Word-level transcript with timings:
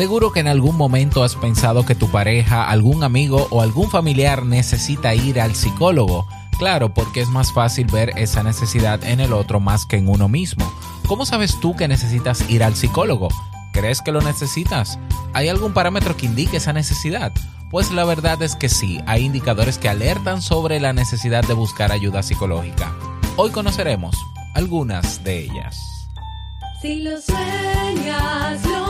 Seguro 0.00 0.32
que 0.32 0.40
en 0.40 0.48
algún 0.48 0.78
momento 0.78 1.22
has 1.22 1.36
pensado 1.36 1.84
que 1.84 1.94
tu 1.94 2.10
pareja, 2.10 2.70
algún 2.70 3.04
amigo 3.04 3.48
o 3.50 3.60
algún 3.60 3.90
familiar 3.90 4.46
necesita 4.46 5.14
ir 5.14 5.38
al 5.38 5.54
psicólogo. 5.54 6.26
Claro, 6.58 6.94
porque 6.94 7.20
es 7.20 7.28
más 7.28 7.52
fácil 7.52 7.86
ver 7.86 8.10
esa 8.16 8.42
necesidad 8.42 9.04
en 9.04 9.20
el 9.20 9.34
otro 9.34 9.60
más 9.60 9.84
que 9.84 9.98
en 9.98 10.08
uno 10.08 10.26
mismo. 10.26 10.72
¿Cómo 11.06 11.26
sabes 11.26 11.60
tú 11.60 11.76
que 11.76 11.86
necesitas 11.86 12.48
ir 12.48 12.64
al 12.64 12.76
psicólogo? 12.76 13.28
¿Crees 13.74 14.00
que 14.00 14.10
lo 14.10 14.22
necesitas? 14.22 14.98
¿Hay 15.34 15.50
algún 15.50 15.74
parámetro 15.74 16.16
que 16.16 16.24
indique 16.24 16.56
esa 16.56 16.72
necesidad? 16.72 17.30
Pues 17.70 17.90
la 17.90 18.04
verdad 18.06 18.40
es 18.40 18.56
que 18.56 18.70
sí, 18.70 19.02
hay 19.04 19.26
indicadores 19.26 19.76
que 19.76 19.90
alertan 19.90 20.40
sobre 20.40 20.80
la 20.80 20.94
necesidad 20.94 21.46
de 21.46 21.52
buscar 21.52 21.92
ayuda 21.92 22.22
psicológica. 22.22 22.90
Hoy 23.36 23.50
conoceremos 23.50 24.16
algunas 24.54 25.22
de 25.24 25.40
ellas. 25.40 25.76
Si 26.80 27.00
lo 27.00 27.20
sueñas, 27.20 28.64
lo 28.64 28.89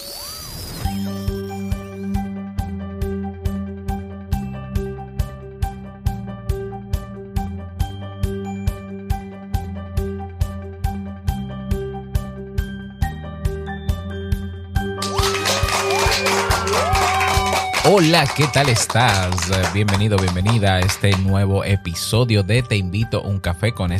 Hola, 17.93 18.25
¿qué 18.37 18.47
tal 18.47 18.69
estás? 18.69 19.51
Bienvenido, 19.73 20.15
bienvenida 20.15 20.75
a 20.75 20.79
este 20.79 21.11
nuevo 21.17 21.65
episodio 21.65 22.41
de 22.41 22.63
Te 22.63 22.77
invito 22.77 23.17
a 23.17 23.27
un 23.27 23.41
café 23.41 23.73
con 23.73 23.91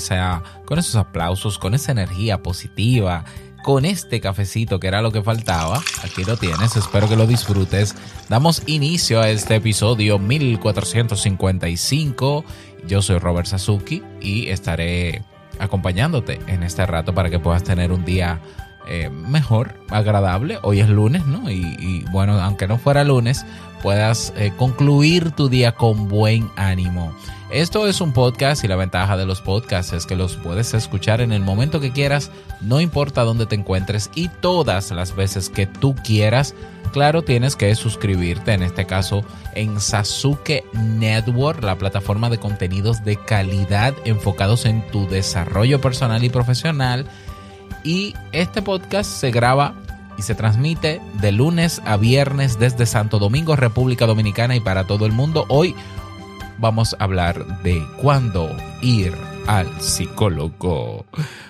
con 0.64 0.80
esos 0.80 0.95
aplausos, 0.95 1.58
con 1.58 1.73
esa 1.73 1.92
energía 1.92 2.42
positiva, 2.42 3.25
con 3.66 3.84
este 3.84 4.22
cafecito 4.22 4.80
que 4.80 4.88
era 4.88 5.02
lo 5.02 5.12
que 5.12 5.22
faltaba. 5.22 5.84
Aquí 6.06 6.23
lo 6.23 6.38
tienes, 6.38 6.78
espero 6.78 7.09
que 7.09 7.17
lo 7.17 7.28
disfrutes. 7.28 7.94
Damos 8.30 8.64
inicio 8.66 9.19
a 9.19 9.28
este 9.28 9.56
episodio 9.56 10.19
1455. 10.19 12.45
Yo 12.88 13.02
soy 13.02 13.17
Robert 13.17 13.47
Sasuki 13.47 14.02
y 14.22 14.47
estaré 14.47 15.22
acompañándote 15.59 16.39
en 16.47 16.64
este 16.64 16.86
rato 16.86 17.14
para 17.14 17.30
que 17.30 17.39
puedas 17.39 17.66
tener 17.66 17.92
un 17.92 18.06
día 18.06 18.39
eh, 18.88 19.10
mejor, 19.10 19.76
agradable. 19.90 20.60
Hoy 20.64 20.80
es 20.80 20.90
lunes, 20.90 21.26
¿no? 21.26 21.50
Y, 21.50 22.06
bueno, 22.12 22.40
aunque 22.42 22.68
no 22.68 22.78
fuera 22.78 23.04
lunes, 23.04 23.46
puedas 23.82 24.34
eh, 24.36 24.52
concluir 24.58 25.32
tu 25.32 25.50
día 25.50 25.74
con 25.74 26.08
buen 26.08 26.50
ánimo. 26.56 27.14
Esto 27.52 27.86
es 27.86 28.00
un 28.00 28.14
podcast 28.14 28.64
y 28.64 28.70
la 28.70 28.78
ventaja 28.78 29.18
de 29.18 29.26
los 29.26 29.42
podcasts 29.42 29.92
es 29.92 30.06
que 30.06 30.16
los 30.16 30.38
puedes 30.38 30.74
escuchar 30.74 31.20
en 31.20 31.34
el 31.34 31.42
momento 31.42 31.82
que 31.82 31.92
quieras, 31.92 32.32
no 32.62 32.80
importa 32.80 33.24
dónde 33.24 33.46
te 33.46 33.56
encuentres 33.56 34.09
y 34.16 34.30
todas 34.30 34.90
las 34.91 35.18
veces 35.18 35.50
que 35.50 35.68
tú 35.68 35.94
quieras. 35.96 36.56
Claro, 36.94 37.24
tienes 37.24 37.58
que 37.58 37.75
suscribirte, 37.75 38.53
en 38.53 38.64
este 38.64 38.86
caso 38.86 39.25
en 39.53 39.81
Sasuke 39.81 40.64
Network, 40.74 41.62
la 41.62 41.78
plataforma 41.78 42.30
de 42.30 42.38
contenidos 42.38 43.03
de 43.03 43.18
calidad 43.18 43.94
enfocados 44.06 44.66
en 44.66 44.90
tu 44.90 45.09
desarrollo 45.09 45.81
personal 45.81 46.24
y 46.24 46.30
profesional 46.30 47.06
y 47.84 48.16
este 48.31 48.62
podcast 48.62 49.09
se 49.09 49.31
graba 49.31 49.75
y 50.18 50.22
se 50.22 50.36
transmite 50.36 51.02
de 51.19 51.31
lunes 51.31 51.81
a 51.86 51.97
viernes 51.97 52.59
desde 52.59 52.86
Santo 52.86 53.19
Domingo, 53.19 53.56
República 53.56 54.06
Dominicana 54.06 54.56
y 54.56 54.59
para 54.59 54.86
todo 54.86 55.06
el 55.06 55.12
mundo. 55.12 55.46
Hoy 55.50 55.75
vamos 56.59 56.96
a 57.00 57.03
hablar 57.03 57.62
de 57.64 57.84
cuándo 57.97 58.56
ir 58.81 59.14
al 59.47 59.81
psicólogo. 59.81 61.06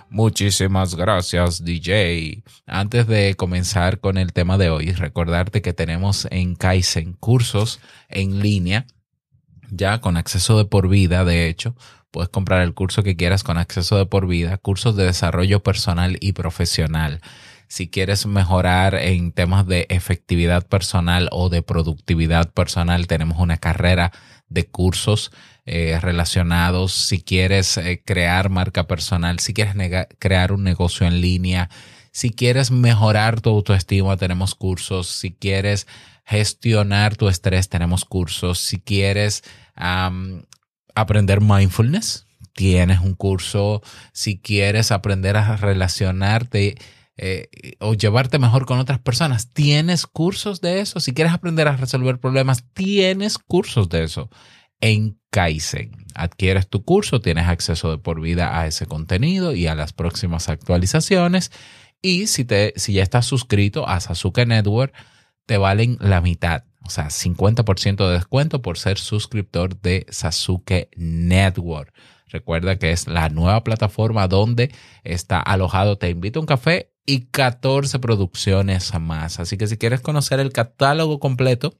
Muchísimas 0.09 0.95
gracias 0.95 1.63
DJ. 1.63 2.43
Antes 2.65 3.07
de 3.07 3.35
comenzar 3.35 3.99
con 3.99 4.17
el 4.17 4.33
tema 4.33 4.57
de 4.57 4.69
hoy, 4.69 4.91
recordarte 4.91 5.61
que 5.61 5.73
tenemos 5.73 6.27
en 6.31 6.55
Kaizen 6.55 7.13
cursos 7.13 7.79
en 8.09 8.41
línea, 8.41 8.85
ya 9.69 10.01
con 10.01 10.17
acceso 10.17 10.57
de 10.57 10.65
por 10.65 10.89
vida, 10.89 11.23
de 11.23 11.47
hecho, 11.47 11.75
Puedes 12.11 12.29
comprar 12.29 12.61
el 12.61 12.73
curso 12.73 13.03
que 13.03 13.15
quieras 13.15 13.43
con 13.43 13.57
acceso 13.57 13.97
de 13.97 14.05
por 14.05 14.27
vida, 14.27 14.57
cursos 14.57 14.95
de 14.97 15.05
desarrollo 15.05 15.63
personal 15.63 16.17
y 16.19 16.33
profesional. 16.33 17.21
Si 17.69 17.89
quieres 17.89 18.25
mejorar 18.25 18.95
en 18.95 19.31
temas 19.31 19.65
de 19.65 19.87
efectividad 19.89 20.67
personal 20.67 21.29
o 21.31 21.47
de 21.47 21.61
productividad 21.61 22.51
personal, 22.51 23.07
tenemos 23.07 23.39
una 23.39 23.55
carrera 23.57 24.11
de 24.49 24.67
cursos 24.67 25.31
eh, 25.65 25.97
relacionados. 26.01 26.91
Si 26.91 27.21
quieres 27.21 27.77
eh, 27.77 28.03
crear 28.05 28.49
marca 28.49 28.87
personal, 28.87 29.39
si 29.39 29.53
quieres 29.53 29.75
crear 30.19 30.51
un 30.51 30.65
negocio 30.65 31.07
en 31.07 31.21
línea, 31.21 31.69
si 32.11 32.31
quieres 32.31 32.71
mejorar 32.71 33.39
tu 33.39 33.51
autoestima, 33.51 34.17
tenemos 34.17 34.53
cursos. 34.53 35.07
Si 35.07 35.31
quieres 35.31 35.87
gestionar 36.25 37.15
tu 37.15 37.29
estrés, 37.29 37.69
tenemos 37.69 38.03
cursos. 38.03 38.59
Si 38.59 38.81
quieres 38.81 39.43
aprender 40.95 41.41
mindfulness, 41.41 42.27
tienes 42.53 42.99
un 42.99 43.15
curso. 43.15 43.81
Si 44.13 44.39
quieres 44.39 44.91
aprender 44.91 45.37
a 45.37 45.57
relacionarte 45.57 46.75
eh, 47.17 47.49
o 47.79 47.93
llevarte 47.93 48.39
mejor 48.39 48.65
con 48.65 48.79
otras 48.79 48.99
personas, 48.99 49.53
tienes 49.53 50.07
cursos 50.07 50.61
de 50.61 50.79
eso. 50.79 50.99
Si 50.99 51.13
quieres 51.13 51.33
aprender 51.33 51.67
a 51.67 51.77
resolver 51.77 52.19
problemas, 52.19 52.65
tienes 52.73 53.37
cursos 53.37 53.89
de 53.89 54.03
eso. 54.03 54.29
En 54.79 55.19
Kaizen, 55.29 55.91
adquieres 56.15 56.67
tu 56.67 56.83
curso, 56.83 57.21
tienes 57.21 57.47
acceso 57.47 57.91
de 57.91 57.99
por 57.99 58.19
vida 58.19 58.59
a 58.59 58.67
ese 58.67 58.87
contenido 58.87 59.53
y 59.53 59.67
a 59.67 59.75
las 59.75 59.93
próximas 59.93 60.49
actualizaciones. 60.49 61.51
Y 62.01 62.27
si, 62.27 62.45
te, 62.45 62.73
si 62.75 62.93
ya 62.93 63.03
estás 63.03 63.27
suscrito 63.27 63.87
a 63.87 63.99
Sasuke 63.99 64.45
Network, 64.47 64.93
te 65.45 65.57
valen 65.57 65.97
la 65.99 66.21
mitad 66.21 66.63
sea, 66.91 67.09
50% 67.09 68.07
de 68.07 68.13
descuento 68.13 68.61
por 68.61 68.77
ser 68.77 68.97
suscriptor 68.97 69.79
de 69.81 70.05
Sasuke 70.09 70.89
Network. 70.95 71.93
Recuerda 72.27 72.77
que 72.77 72.91
es 72.91 73.07
la 73.07 73.29
nueva 73.29 73.63
plataforma 73.63 74.27
donde 74.27 74.71
está 75.03 75.39
alojado 75.39 75.97
Te 75.97 76.09
invito 76.09 76.39
a 76.39 76.41
un 76.41 76.47
café 76.47 76.91
y 77.05 77.25
14 77.25 77.99
producciones 77.99 78.93
más. 78.99 79.39
Así 79.39 79.57
que 79.57 79.67
si 79.67 79.77
quieres 79.77 80.01
conocer 80.01 80.39
el 80.39 80.51
catálogo 80.51 81.19
completo 81.19 81.77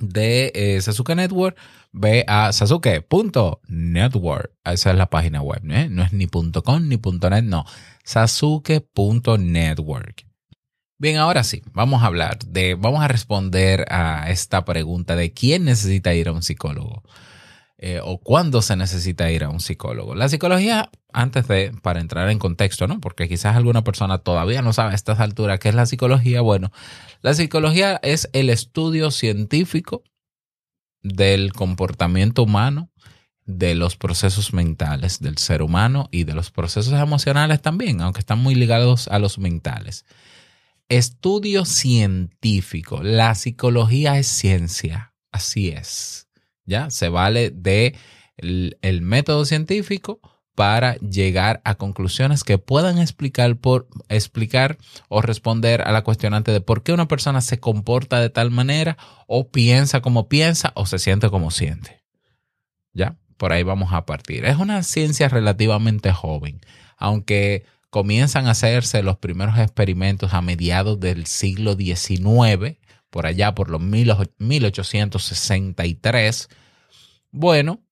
de 0.00 0.52
eh, 0.54 0.80
Sasuke 0.80 1.14
Network, 1.14 1.58
ve 1.92 2.24
a 2.26 2.52
sasuke.network. 2.52 4.52
Esa 4.64 4.90
es 4.90 4.96
la 4.96 5.10
página 5.10 5.42
web, 5.42 5.60
¿eh? 5.70 5.88
no 5.90 6.02
es 6.02 6.12
ni 6.12 6.26
.com 6.26 6.88
ni 6.88 6.96
.net, 6.96 7.44
no. 7.44 7.64
Sasuke.network. 8.04 10.27
Bien, 11.00 11.16
ahora 11.18 11.44
sí, 11.44 11.62
vamos 11.72 12.02
a 12.02 12.06
hablar 12.06 12.38
de, 12.40 12.74
vamos 12.74 13.00
a 13.02 13.06
responder 13.06 13.86
a 13.88 14.30
esta 14.30 14.64
pregunta 14.64 15.14
de 15.14 15.32
quién 15.32 15.64
necesita 15.64 16.12
ir 16.12 16.26
a 16.26 16.32
un 16.32 16.42
psicólogo 16.42 17.04
eh, 17.78 18.00
o 18.02 18.18
cuándo 18.18 18.62
se 18.62 18.74
necesita 18.74 19.30
ir 19.30 19.44
a 19.44 19.48
un 19.48 19.60
psicólogo. 19.60 20.16
La 20.16 20.28
psicología, 20.28 20.90
antes 21.12 21.46
de, 21.46 21.72
para 21.82 22.00
entrar 22.00 22.28
en 22.30 22.40
contexto, 22.40 22.88
¿no? 22.88 23.00
Porque 23.00 23.28
quizás 23.28 23.54
alguna 23.54 23.84
persona 23.84 24.18
todavía 24.18 24.60
no 24.60 24.72
sabe 24.72 24.90
a 24.90 24.96
estas 24.96 25.20
alturas 25.20 25.60
qué 25.60 25.68
es 25.68 25.76
la 25.76 25.86
psicología. 25.86 26.40
Bueno, 26.40 26.72
la 27.22 27.32
psicología 27.32 28.00
es 28.02 28.28
el 28.32 28.50
estudio 28.50 29.12
científico 29.12 30.02
del 31.04 31.52
comportamiento 31.52 32.42
humano, 32.42 32.90
de 33.46 33.76
los 33.76 33.96
procesos 33.96 34.52
mentales 34.52 35.20
del 35.20 35.38
ser 35.38 35.62
humano 35.62 36.08
y 36.10 36.24
de 36.24 36.34
los 36.34 36.50
procesos 36.50 36.92
emocionales 36.92 37.62
también, 37.62 38.00
aunque 38.00 38.20
están 38.20 38.40
muy 38.40 38.56
ligados 38.56 39.06
a 39.06 39.20
los 39.20 39.38
mentales. 39.38 40.04
Estudio 40.88 41.64
científico. 41.64 43.02
La 43.02 43.34
psicología 43.34 44.18
es 44.18 44.26
ciencia. 44.26 45.14
Así 45.30 45.68
es. 45.68 46.28
¿Ya? 46.64 46.90
Se 46.90 47.08
vale 47.08 47.50
de 47.50 47.94
el, 48.36 49.02
método 49.02 49.44
científico 49.44 50.20
para 50.54 50.96
llegar 50.96 51.60
a 51.64 51.74
conclusiones 51.74 52.42
que 52.42 52.58
puedan 52.58 52.98
explicar, 52.98 53.56
por, 53.56 53.88
explicar 54.08 54.78
o 55.08 55.20
responder 55.20 55.82
a 55.82 55.92
la 55.92 56.02
cuestionante 56.02 56.52
de 56.52 56.60
por 56.60 56.82
qué 56.82 56.92
una 56.92 57.08
persona 57.08 57.40
se 57.40 57.60
comporta 57.60 58.20
de 58.20 58.30
tal 58.30 58.50
manera 58.50 58.96
o 59.26 59.50
piensa 59.50 60.00
como 60.00 60.28
piensa 60.28 60.72
o 60.74 60.86
se 60.86 60.98
siente 60.98 61.30
como 61.30 61.50
siente. 61.50 62.02
¿Ya? 62.92 63.16
por 63.38 63.52
ahí 63.52 63.62
vamos 63.62 63.92
a 63.92 64.04
partir. 64.04 64.44
Es 64.44 64.58
una 64.58 64.82
ciencia 64.82 65.28
relativamente 65.28 66.12
joven, 66.12 66.60
aunque 66.98 67.64
comienzan 67.90 68.46
a 68.46 68.52
hacerse 68.52 69.02
los 69.02 69.18
primeros 69.18 69.58
experimentos 69.58 70.32
a 70.34 70.42
mediados 70.42 71.00
del 71.00 71.26
siglo 71.26 71.74
XIX, 71.74 72.78
por 73.10 73.26
allá 73.26 73.54
por 73.54 73.70
los 73.70 73.80
1863. 73.80 76.48
Bueno, 77.30 77.82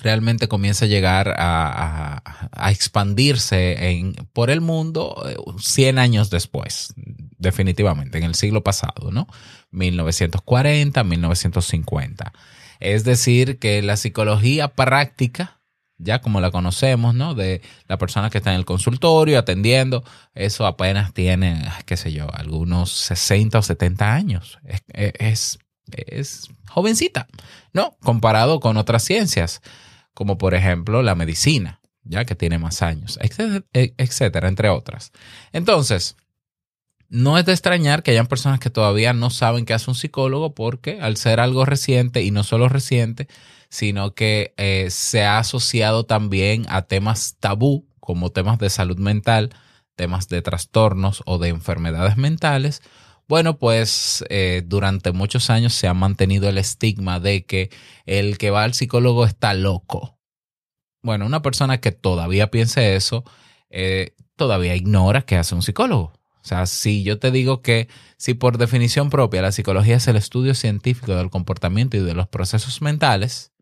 realmente 0.00 0.48
comienza 0.48 0.84
a 0.84 0.88
llegar 0.88 1.34
a, 1.38 2.22
expandirse 2.70 4.14
por 4.32 4.50
el 4.50 4.60
mundo 4.60 5.24
eh, 5.28 5.36
100 5.58 5.98
años 5.98 6.30
después, 6.30 6.94
definitivamente, 7.38 8.18
en 8.18 8.24
el 8.24 8.34
siglo 8.34 8.62
pasado, 8.62 9.10
¿no? 9.10 9.26
1940, 9.70 11.04
1950. 11.04 12.32
Es 12.80 13.04
decir, 13.04 13.58
que 13.58 13.82
la 13.82 13.96
psicología 13.96 14.68
práctica, 14.68 15.57
ya 15.98 16.20
como 16.20 16.40
la 16.40 16.50
conocemos, 16.50 17.14
¿no? 17.14 17.34
De 17.34 17.60
la 17.86 17.98
persona 17.98 18.30
que 18.30 18.38
está 18.38 18.50
en 18.52 18.58
el 18.58 18.64
consultorio 18.64 19.38
atendiendo, 19.38 20.04
eso 20.34 20.66
apenas 20.66 21.12
tiene, 21.12 21.64
qué 21.86 21.96
sé 21.96 22.12
yo, 22.12 22.32
algunos 22.32 22.90
60 22.92 23.58
o 23.58 23.62
70 23.62 24.14
años. 24.14 24.58
Es, 24.64 25.58
es, 25.90 26.48
jovencita, 26.68 27.26
¿no? 27.72 27.96
Comparado 28.02 28.60
con 28.60 28.76
otras 28.76 29.02
ciencias, 29.02 29.62
como 30.14 30.38
por 30.38 30.54
ejemplo 30.54 31.02
la 31.02 31.14
medicina, 31.14 31.80
ya 32.04 32.24
que 32.24 32.34
tiene 32.34 32.58
más 32.58 32.82
años, 32.82 33.18
etcétera, 33.22 33.64
etcétera, 33.72 34.48
entre 34.48 34.68
otras. 34.68 35.12
Entonces, 35.52 36.16
no 37.08 37.38
es 37.38 37.46
de 37.46 37.52
extrañar 37.52 38.02
que 38.02 38.10
hayan 38.10 38.26
personas 38.26 38.60
que 38.60 38.70
todavía 38.70 39.14
no 39.14 39.30
saben 39.30 39.64
qué 39.64 39.72
hace 39.72 39.90
un 39.90 39.94
psicólogo 39.94 40.54
porque 40.54 41.00
al 41.00 41.16
ser 41.16 41.40
algo 41.40 41.64
reciente 41.64 42.22
y 42.22 42.30
no 42.30 42.44
solo 42.44 42.68
reciente, 42.68 43.28
sino 43.68 44.14
que 44.14 44.54
eh, 44.56 44.88
se 44.90 45.24
ha 45.24 45.38
asociado 45.38 46.06
también 46.06 46.64
a 46.68 46.82
temas 46.82 47.36
tabú 47.38 47.86
como 48.00 48.30
temas 48.30 48.58
de 48.58 48.70
salud 48.70 48.98
mental, 48.98 49.50
temas 49.94 50.28
de 50.28 50.40
trastornos 50.42 51.22
o 51.26 51.38
de 51.38 51.48
enfermedades 51.48 52.16
mentales. 52.16 52.82
Bueno, 53.28 53.58
pues 53.58 54.24
eh, 54.30 54.62
durante 54.64 55.12
muchos 55.12 55.50
años 55.50 55.74
se 55.74 55.86
ha 55.86 55.92
mantenido 55.92 56.48
el 56.48 56.56
estigma 56.56 57.20
de 57.20 57.44
que 57.44 57.70
el 58.06 58.38
que 58.38 58.50
va 58.50 58.64
al 58.64 58.72
psicólogo 58.72 59.26
está 59.26 59.52
loco. 59.52 60.18
Bueno, 61.02 61.26
una 61.26 61.42
persona 61.42 61.78
que 61.78 61.92
todavía 61.92 62.50
piense 62.50 62.96
eso, 62.96 63.24
eh, 63.68 64.14
todavía 64.36 64.74
ignora 64.74 65.22
qué 65.22 65.36
hace 65.36 65.54
un 65.54 65.62
psicólogo. 65.62 66.12
O 66.42 66.48
sea, 66.48 66.64
si 66.64 67.02
yo 67.02 67.18
te 67.18 67.30
digo 67.30 67.60
que 67.60 67.88
si 68.16 68.32
por 68.32 68.56
definición 68.56 69.10
propia 69.10 69.42
la 69.42 69.52
psicología 69.52 69.96
es 69.96 70.08
el 70.08 70.16
estudio 70.16 70.54
científico 70.54 71.14
del 71.14 71.28
comportamiento 71.28 71.98
y 71.98 72.00
de 72.00 72.14
los 72.14 72.28
procesos 72.28 72.80
mentales, 72.80 73.52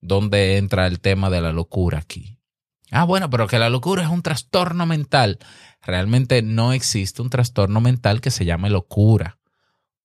¿dónde 0.00 0.56
entra 0.56 0.86
el 0.86 1.00
tema 1.00 1.30
de 1.30 1.40
la 1.40 1.52
locura 1.52 1.98
aquí? 1.98 2.38
Ah, 2.90 3.04
bueno, 3.04 3.30
pero 3.30 3.46
que 3.46 3.58
la 3.58 3.70
locura 3.70 4.02
es 4.02 4.08
un 4.08 4.22
trastorno 4.22 4.84
mental. 4.86 5.38
Realmente 5.80 6.42
no 6.42 6.72
existe 6.72 7.22
un 7.22 7.30
trastorno 7.30 7.80
mental 7.80 8.20
que 8.20 8.30
se 8.30 8.44
llame 8.44 8.68
locura. 8.70 9.38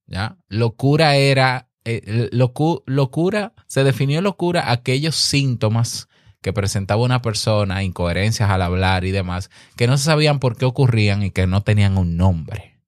¿Ya? 0.08 0.38
Locura 0.48 1.16
era, 1.16 1.70
eh, 1.84 2.30
locu- 2.32 2.84
locura, 2.86 3.54
se 3.66 3.84
definió 3.84 4.22
locura 4.22 4.72
aquellos 4.72 5.16
síntomas 5.16 6.08
que 6.42 6.54
presentaba 6.54 7.02
una 7.02 7.24
persona, 7.24 7.82
incoherencias 7.84 8.52
al 8.52 8.62
hablar 8.62 9.04
y 9.04 9.10
demás, 9.10 9.50
que 9.76 9.88
no 9.88 9.98
se 9.98 10.04
sabían 10.04 10.38
por 10.38 10.56
qué 10.58 10.66
ocurrían 10.66 11.24
y 11.24 11.32
que 11.32 11.48
no 11.48 11.64
tenían 11.64 11.98
un 11.98 12.18
nombre. 12.18 12.80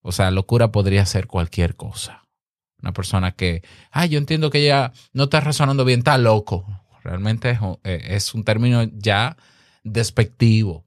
O 0.00 0.12
sea, 0.12 0.30
locura 0.30 0.72
podría 0.72 1.04
ser 1.04 1.26
cualquier 1.26 1.76
cosa. 1.76 2.23
Una 2.84 2.92
persona 2.92 3.32
que, 3.32 3.62
ay, 3.92 4.10
yo 4.10 4.18
entiendo 4.18 4.50
que 4.50 4.58
ella 4.58 4.92
no 5.14 5.24
está 5.24 5.40
razonando 5.40 5.86
bien, 5.86 6.00
está 6.00 6.18
loco. 6.18 6.66
Realmente 7.02 7.48
es, 7.48 7.60
un- 7.62 7.78
eh, 7.82 8.08
es 8.10 8.34
un 8.34 8.44
término 8.44 8.82
ya 8.92 9.38
despectivo. 9.84 10.84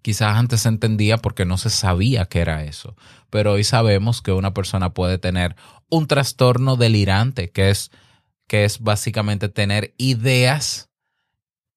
Quizás 0.00 0.38
antes 0.38 0.62
se 0.62 0.70
entendía 0.70 1.18
porque 1.18 1.44
no 1.44 1.58
se 1.58 1.68
sabía 1.68 2.24
que 2.24 2.40
era 2.40 2.64
eso, 2.64 2.96
pero 3.28 3.52
hoy 3.52 3.64
sabemos 3.64 4.22
que 4.22 4.32
una 4.32 4.54
persona 4.54 4.94
puede 4.94 5.18
tener 5.18 5.56
un 5.90 6.06
trastorno 6.06 6.76
delirante, 6.76 7.50
que 7.50 7.68
es, 7.68 7.90
que 8.46 8.64
es 8.64 8.80
básicamente 8.80 9.50
tener 9.50 9.92
ideas 9.98 10.88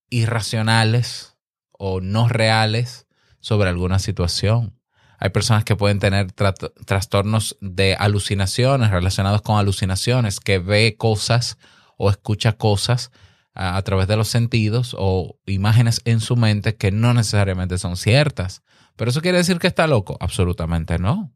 irracionales 0.10 1.36
o 1.74 2.00
no 2.00 2.30
reales 2.30 3.08
sobre 3.42 3.68
alguna 3.68 4.00
situación. 4.00 4.80
Hay 5.24 5.30
personas 5.30 5.64
que 5.64 5.76
pueden 5.76 6.00
tener 6.00 6.34
tra- 6.34 6.74
trastornos 6.86 7.56
de 7.62 7.96
alucinaciones 7.96 8.90
relacionados 8.90 9.44
con 9.44 9.60
alucinaciones, 9.60 10.40
que 10.40 10.58
ve 10.58 10.98
cosas 10.98 11.60
o 11.96 12.10
escucha 12.10 12.54
cosas 12.54 13.12
a, 13.54 13.78
a 13.78 13.82
través 13.84 14.08
de 14.08 14.18
los 14.18 14.30
sentidos 14.30 14.96
o 14.98 15.38
imágenes 15.46 16.02
en 16.06 16.22
su 16.22 16.36
mente 16.36 16.76
que 16.76 16.92
no 16.92 17.14
necesariamente 17.14 17.78
son 17.78 17.98
ciertas. 17.98 18.64
¿Pero 18.96 19.12
eso 19.12 19.22
quiere 19.22 19.38
decir 19.38 19.60
que 19.60 19.68
está 19.68 19.86
loco? 19.86 20.18
Absolutamente 20.20 20.98
no. 20.98 21.32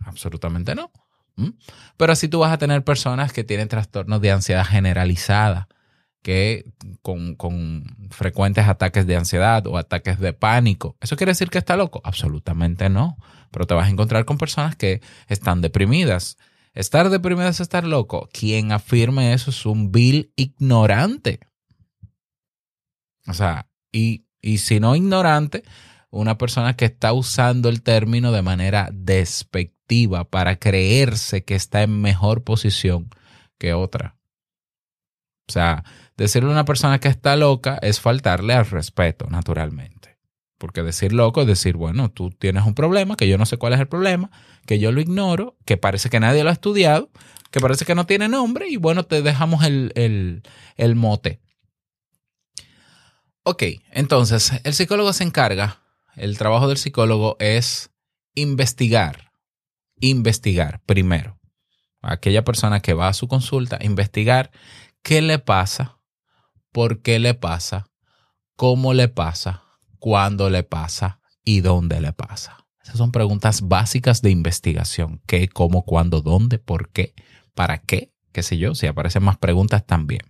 Absolutamente 0.00 0.74
no. 0.74 0.90
¿Mm? 1.36 1.50
Pero 1.96 2.12
así 2.12 2.26
tú 2.26 2.40
vas 2.40 2.52
a 2.52 2.58
tener 2.58 2.82
personas 2.82 3.32
que 3.32 3.44
tienen 3.44 3.68
trastornos 3.68 4.20
de 4.20 4.32
ansiedad 4.32 4.66
generalizada, 4.66 5.68
que 6.26 6.72
con, 7.02 7.36
con 7.36 7.84
frecuentes 8.10 8.66
ataques 8.66 9.06
de 9.06 9.14
ansiedad 9.14 9.64
o 9.68 9.78
ataques 9.78 10.18
de 10.18 10.32
pánico. 10.32 10.96
¿Eso 11.00 11.16
quiere 11.16 11.30
decir 11.30 11.50
que 11.50 11.58
está 11.58 11.76
loco? 11.76 12.00
Absolutamente 12.02 12.88
no. 12.88 13.16
Pero 13.52 13.64
te 13.68 13.74
vas 13.74 13.86
a 13.86 13.90
encontrar 13.90 14.24
con 14.24 14.36
personas 14.36 14.74
que 14.74 15.00
están 15.28 15.60
deprimidas. 15.60 16.36
Estar 16.74 17.10
deprimido 17.10 17.46
es 17.46 17.60
estar 17.60 17.84
loco. 17.84 18.28
Quien 18.32 18.72
afirme 18.72 19.34
eso 19.34 19.50
es 19.50 19.66
un 19.66 19.92
vil 19.92 20.32
ignorante. 20.34 21.38
O 23.28 23.32
sea, 23.32 23.68
y, 23.92 24.26
y 24.42 24.58
si 24.58 24.80
no 24.80 24.96
ignorante, 24.96 25.62
una 26.10 26.38
persona 26.38 26.74
que 26.74 26.86
está 26.86 27.12
usando 27.12 27.68
el 27.68 27.82
término 27.82 28.32
de 28.32 28.42
manera 28.42 28.88
despectiva 28.92 30.24
para 30.24 30.56
creerse 30.56 31.44
que 31.44 31.54
está 31.54 31.84
en 31.84 32.00
mejor 32.00 32.42
posición 32.42 33.10
que 33.58 33.74
otra. 33.74 34.16
O 35.48 35.52
sea, 35.52 35.84
decirle 36.16 36.48
a 36.48 36.52
una 36.52 36.64
persona 36.64 36.98
que 36.98 37.08
está 37.08 37.36
loca 37.36 37.78
es 37.82 38.00
faltarle 38.00 38.54
al 38.54 38.66
respeto, 38.66 39.26
naturalmente. 39.28 40.16
Porque 40.58 40.82
decir 40.82 41.12
loco 41.12 41.42
es 41.42 41.46
decir, 41.46 41.76
bueno, 41.76 42.10
tú 42.10 42.30
tienes 42.30 42.64
un 42.64 42.74
problema, 42.74 43.16
que 43.16 43.28
yo 43.28 43.36
no 43.36 43.44
sé 43.44 43.58
cuál 43.58 43.74
es 43.74 43.80
el 43.80 43.88
problema, 43.88 44.30
que 44.66 44.78
yo 44.78 44.90
lo 44.90 45.00
ignoro, 45.00 45.56
que 45.66 45.76
parece 45.76 46.08
que 46.08 46.20
nadie 46.20 46.44
lo 46.44 46.50
ha 46.50 46.54
estudiado, 46.54 47.10
que 47.50 47.60
parece 47.60 47.84
que 47.84 47.94
no 47.94 48.06
tiene 48.06 48.28
nombre 48.28 48.68
y 48.68 48.76
bueno, 48.76 49.04
te 49.04 49.20
dejamos 49.20 49.64
el, 49.64 49.92
el, 49.94 50.42
el 50.76 50.94
mote. 50.94 51.40
Ok, 53.42 53.62
entonces 53.92 54.52
el 54.64 54.74
psicólogo 54.74 55.12
se 55.12 55.24
encarga, 55.24 55.82
el 56.16 56.38
trabajo 56.38 56.68
del 56.68 56.78
psicólogo 56.78 57.36
es 57.38 57.90
investigar, 58.34 59.30
investigar 60.00 60.80
primero. 60.86 61.38
Aquella 62.00 62.44
persona 62.44 62.80
que 62.80 62.94
va 62.94 63.08
a 63.08 63.14
su 63.14 63.28
consulta, 63.28 63.78
investigar 63.82 64.50
qué 65.02 65.20
le 65.20 65.38
pasa, 65.38 65.95
por 66.76 67.00
qué 67.00 67.18
le 67.18 67.32
pasa, 67.32 67.86
cómo 68.54 68.92
le 68.92 69.08
pasa, 69.08 69.62
cuándo 69.98 70.50
le 70.50 70.62
pasa 70.62 71.20
y 71.42 71.62
dónde 71.62 72.02
le 72.02 72.12
pasa. 72.12 72.66
Esas 72.82 72.98
son 72.98 73.12
preguntas 73.12 73.66
básicas 73.66 74.20
de 74.20 74.28
investigación. 74.28 75.22
¿Qué, 75.26 75.48
cómo, 75.48 75.86
cuándo, 75.86 76.20
dónde, 76.20 76.58
por 76.58 76.90
qué, 76.90 77.14
para 77.54 77.78
qué? 77.78 78.12
qué 78.30 78.42
sé 78.42 78.58
yo, 78.58 78.74
si 78.74 78.86
aparecen 78.86 79.22
más 79.22 79.38
preguntas 79.38 79.86
también. 79.86 80.20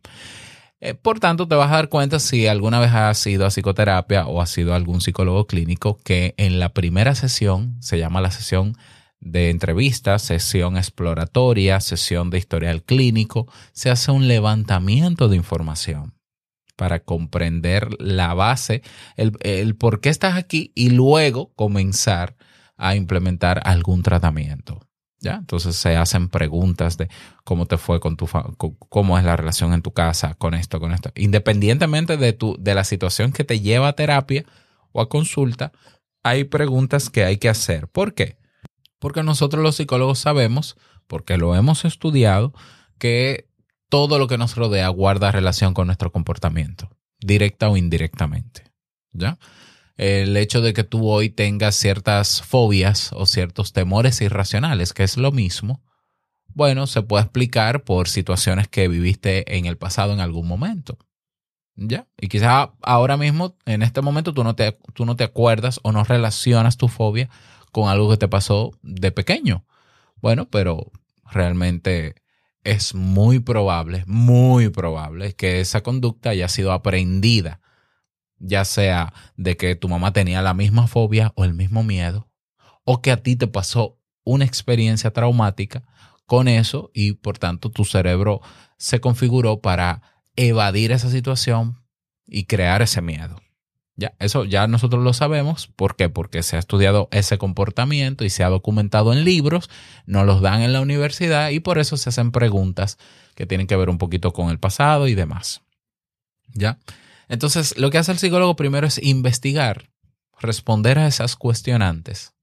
Eh, 0.78 0.94
por 0.94 1.18
tanto, 1.18 1.48
te 1.48 1.56
vas 1.56 1.72
a 1.72 1.74
dar 1.74 1.88
cuenta 1.88 2.20
si 2.20 2.46
alguna 2.46 2.78
vez 2.78 2.92
has 2.92 3.26
ido 3.26 3.44
a 3.44 3.50
psicoterapia 3.50 4.28
o 4.28 4.40
has 4.40 4.56
ido 4.56 4.72
a 4.72 4.76
algún 4.76 5.00
psicólogo 5.00 5.48
clínico 5.48 5.98
que 6.04 6.36
en 6.36 6.60
la 6.60 6.68
primera 6.68 7.16
sesión, 7.16 7.76
se 7.80 7.98
llama 7.98 8.20
la 8.20 8.30
sesión 8.30 8.76
de 9.18 9.50
entrevistas, 9.50 10.22
sesión 10.22 10.76
exploratoria, 10.76 11.80
sesión 11.80 12.30
de 12.30 12.38
historial 12.38 12.84
clínico, 12.84 13.52
se 13.72 13.90
hace 13.90 14.12
un 14.12 14.28
levantamiento 14.28 15.28
de 15.28 15.34
información 15.34 16.15
para 16.76 17.00
comprender 17.00 17.88
la 17.98 18.34
base, 18.34 18.82
el, 19.16 19.32
el 19.40 19.74
por 19.76 20.00
qué 20.00 20.10
estás 20.10 20.36
aquí 20.36 20.72
y 20.74 20.90
luego 20.90 21.52
comenzar 21.54 22.36
a 22.76 22.94
implementar 22.94 23.62
algún 23.64 24.02
tratamiento. 24.02 24.80
¿Ya? 25.18 25.36
Entonces 25.36 25.76
se 25.76 25.96
hacen 25.96 26.28
preguntas 26.28 26.98
de 26.98 27.08
cómo 27.42 27.66
te 27.66 27.78
fue 27.78 28.00
con 28.00 28.18
tu 28.18 28.28
cómo 28.90 29.18
es 29.18 29.24
la 29.24 29.34
relación 29.34 29.72
en 29.72 29.80
tu 29.80 29.92
casa 29.92 30.34
con 30.34 30.52
esto, 30.52 30.78
con 30.78 30.92
esto. 30.92 31.10
Independientemente 31.14 32.18
de 32.18 32.34
tu, 32.34 32.54
de 32.60 32.74
la 32.74 32.84
situación 32.84 33.32
que 33.32 33.42
te 33.42 33.60
lleva 33.60 33.88
a 33.88 33.94
terapia 33.94 34.44
o 34.92 35.00
a 35.00 35.08
consulta, 35.08 35.72
hay 36.22 36.44
preguntas 36.44 37.08
que 37.08 37.24
hay 37.24 37.38
que 37.38 37.48
hacer. 37.48 37.88
¿Por 37.88 38.12
qué? 38.12 38.36
Porque 38.98 39.22
nosotros 39.22 39.62
los 39.62 39.76
psicólogos 39.76 40.18
sabemos, 40.18 40.76
porque 41.06 41.38
lo 41.38 41.56
hemos 41.56 41.84
estudiado, 41.84 42.52
que 42.98 43.48
todo 43.88 44.18
lo 44.18 44.26
que 44.26 44.38
nos 44.38 44.56
rodea 44.56 44.88
guarda 44.88 45.32
relación 45.32 45.74
con 45.74 45.86
nuestro 45.86 46.12
comportamiento, 46.12 46.90
directa 47.20 47.68
o 47.68 47.76
indirectamente. 47.76 48.64
¿Ya? 49.12 49.38
El 49.96 50.36
hecho 50.36 50.60
de 50.60 50.74
que 50.74 50.84
tú 50.84 51.08
hoy 51.08 51.30
tengas 51.30 51.74
ciertas 51.74 52.42
fobias 52.42 53.12
o 53.14 53.24
ciertos 53.24 53.72
temores 53.72 54.20
irracionales, 54.20 54.92
que 54.92 55.04
es 55.04 55.16
lo 55.16 55.32
mismo, 55.32 55.82
bueno, 56.48 56.86
se 56.86 57.02
puede 57.02 57.24
explicar 57.24 57.84
por 57.84 58.08
situaciones 58.08 58.68
que 58.68 58.88
viviste 58.88 59.56
en 59.56 59.66
el 59.66 59.76
pasado 59.76 60.12
en 60.12 60.20
algún 60.20 60.48
momento. 60.48 60.98
¿Ya? 61.76 62.06
Y 62.18 62.28
quizás 62.28 62.70
ahora 62.80 63.18
mismo, 63.18 63.56
en 63.66 63.82
este 63.82 64.00
momento, 64.00 64.32
tú 64.32 64.42
no, 64.42 64.54
te, 64.54 64.78
tú 64.94 65.04
no 65.04 65.16
te 65.16 65.24
acuerdas 65.24 65.80
o 65.82 65.92
no 65.92 66.04
relacionas 66.04 66.78
tu 66.78 66.88
fobia 66.88 67.28
con 67.72 67.90
algo 67.90 68.08
que 68.10 68.16
te 68.16 68.28
pasó 68.28 68.70
de 68.82 69.12
pequeño. 69.12 69.66
Bueno, 70.22 70.48
pero 70.48 70.90
realmente 71.30 72.14
es 72.66 72.94
muy 72.94 73.38
probable, 73.38 74.02
muy 74.06 74.68
probable 74.70 75.34
que 75.34 75.60
esa 75.60 75.82
conducta 75.82 76.30
haya 76.30 76.48
sido 76.48 76.72
aprendida, 76.72 77.60
ya 78.38 78.64
sea 78.64 79.12
de 79.36 79.56
que 79.56 79.76
tu 79.76 79.88
mamá 79.88 80.12
tenía 80.12 80.42
la 80.42 80.52
misma 80.52 80.88
fobia 80.88 81.32
o 81.36 81.44
el 81.44 81.54
mismo 81.54 81.84
miedo, 81.84 82.28
o 82.84 83.00
que 83.00 83.12
a 83.12 83.22
ti 83.22 83.36
te 83.36 83.46
pasó 83.46 84.00
una 84.24 84.44
experiencia 84.44 85.12
traumática 85.12 85.84
con 86.26 86.48
eso 86.48 86.90
y 86.92 87.12
por 87.12 87.38
tanto 87.38 87.70
tu 87.70 87.84
cerebro 87.84 88.40
se 88.78 89.00
configuró 89.00 89.60
para 89.60 90.02
evadir 90.34 90.90
esa 90.90 91.08
situación 91.08 91.80
y 92.26 92.46
crear 92.46 92.82
ese 92.82 93.00
miedo. 93.00 93.40
Ya, 93.96 94.14
eso 94.18 94.44
ya 94.44 94.66
nosotros 94.66 95.02
lo 95.02 95.14
sabemos. 95.14 95.68
¿Por 95.68 95.96
qué? 95.96 96.10
Porque 96.10 96.42
se 96.42 96.56
ha 96.56 96.58
estudiado 96.58 97.08
ese 97.12 97.38
comportamiento 97.38 98.24
y 98.24 98.30
se 98.30 98.44
ha 98.44 98.50
documentado 98.50 99.12
en 99.12 99.24
libros, 99.24 99.70
nos 100.04 100.26
los 100.26 100.42
dan 100.42 100.60
en 100.60 100.74
la 100.74 100.82
universidad 100.82 101.48
y 101.48 101.60
por 101.60 101.78
eso 101.78 101.96
se 101.96 102.10
hacen 102.10 102.30
preguntas 102.30 102.98
que 103.34 103.46
tienen 103.46 103.66
que 103.66 103.76
ver 103.76 103.88
un 103.88 103.98
poquito 103.98 104.32
con 104.34 104.50
el 104.50 104.58
pasado 104.58 105.08
y 105.08 105.14
demás. 105.14 105.62
¿Ya? 106.52 106.78
Entonces, 107.28 107.76
lo 107.78 107.90
que 107.90 107.98
hace 107.98 108.12
el 108.12 108.18
psicólogo 108.18 108.54
primero 108.54 108.86
es 108.86 109.02
investigar, 109.02 109.90
responder 110.38 110.98
a 110.98 111.06
esas 111.06 111.34
cuestionantes 111.36 112.34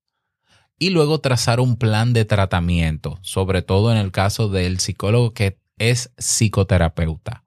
y 0.80 0.90
luego 0.90 1.20
trazar 1.20 1.60
un 1.60 1.78
plan 1.78 2.14
de 2.14 2.26
tratamiento, 2.26 3.20
sobre 3.22 3.62
todo 3.62 3.92
en 3.92 3.98
el 3.98 4.12
caso 4.12 4.50
del 4.50 4.80
psicólogo 4.80 5.34
que 5.34 5.60
es 5.78 6.12
psicoterapeuta. 6.18 7.43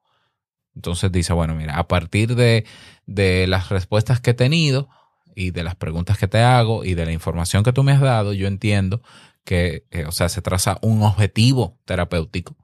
Entonces 0.76 1.10
dice, 1.10 1.32
bueno, 1.32 1.54
mira, 1.54 1.78
a 1.78 1.88
partir 1.88 2.36
de, 2.36 2.64
de 3.06 3.46
las 3.46 3.70
respuestas 3.70 4.20
que 4.20 4.30
he 4.30 4.34
tenido 4.34 4.88
y 5.34 5.50
de 5.50 5.64
las 5.64 5.74
preguntas 5.74 6.18
que 6.18 6.28
te 6.28 6.40
hago 6.40 6.84
y 6.84 6.94
de 6.94 7.06
la 7.06 7.12
información 7.12 7.64
que 7.64 7.72
tú 7.72 7.82
me 7.82 7.92
has 7.92 8.00
dado, 8.00 8.32
yo 8.32 8.46
entiendo 8.46 9.02
que, 9.44 9.86
eh, 9.90 10.04
o 10.06 10.12
sea, 10.12 10.28
se 10.28 10.42
traza 10.42 10.78
un 10.82 11.02
objetivo 11.02 11.78
terapéutico 11.84 12.56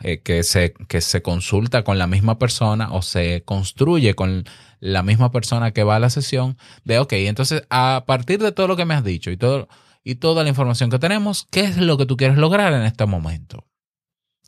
eh, 0.00 0.20
que, 0.20 0.42
se, 0.42 0.74
que 0.88 1.00
se 1.00 1.22
consulta 1.22 1.82
con 1.82 1.98
la 1.98 2.06
misma 2.06 2.38
persona 2.38 2.92
o 2.92 3.00
se 3.00 3.42
construye 3.44 4.14
con 4.14 4.44
la 4.80 5.02
misma 5.02 5.30
persona 5.32 5.70
que 5.70 5.84
va 5.84 5.96
a 5.96 6.00
la 6.00 6.10
sesión 6.10 6.58
de, 6.84 6.98
ok, 6.98 7.12
entonces 7.14 7.62
a 7.70 8.04
partir 8.06 8.42
de 8.42 8.52
todo 8.52 8.68
lo 8.68 8.76
que 8.76 8.84
me 8.84 8.94
has 8.94 9.04
dicho 9.04 9.30
y, 9.30 9.38
todo, 9.38 9.68
y 10.04 10.16
toda 10.16 10.42
la 10.42 10.50
información 10.50 10.90
que 10.90 10.98
tenemos, 10.98 11.46
¿qué 11.50 11.60
es 11.60 11.78
lo 11.78 11.96
que 11.96 12.04
tú 12.04 12.18
quieres 12.18 12.36
lograr 12.36 12.74
en 12.74 12.82
este 12.82 13.06
momento? 13.06 13.64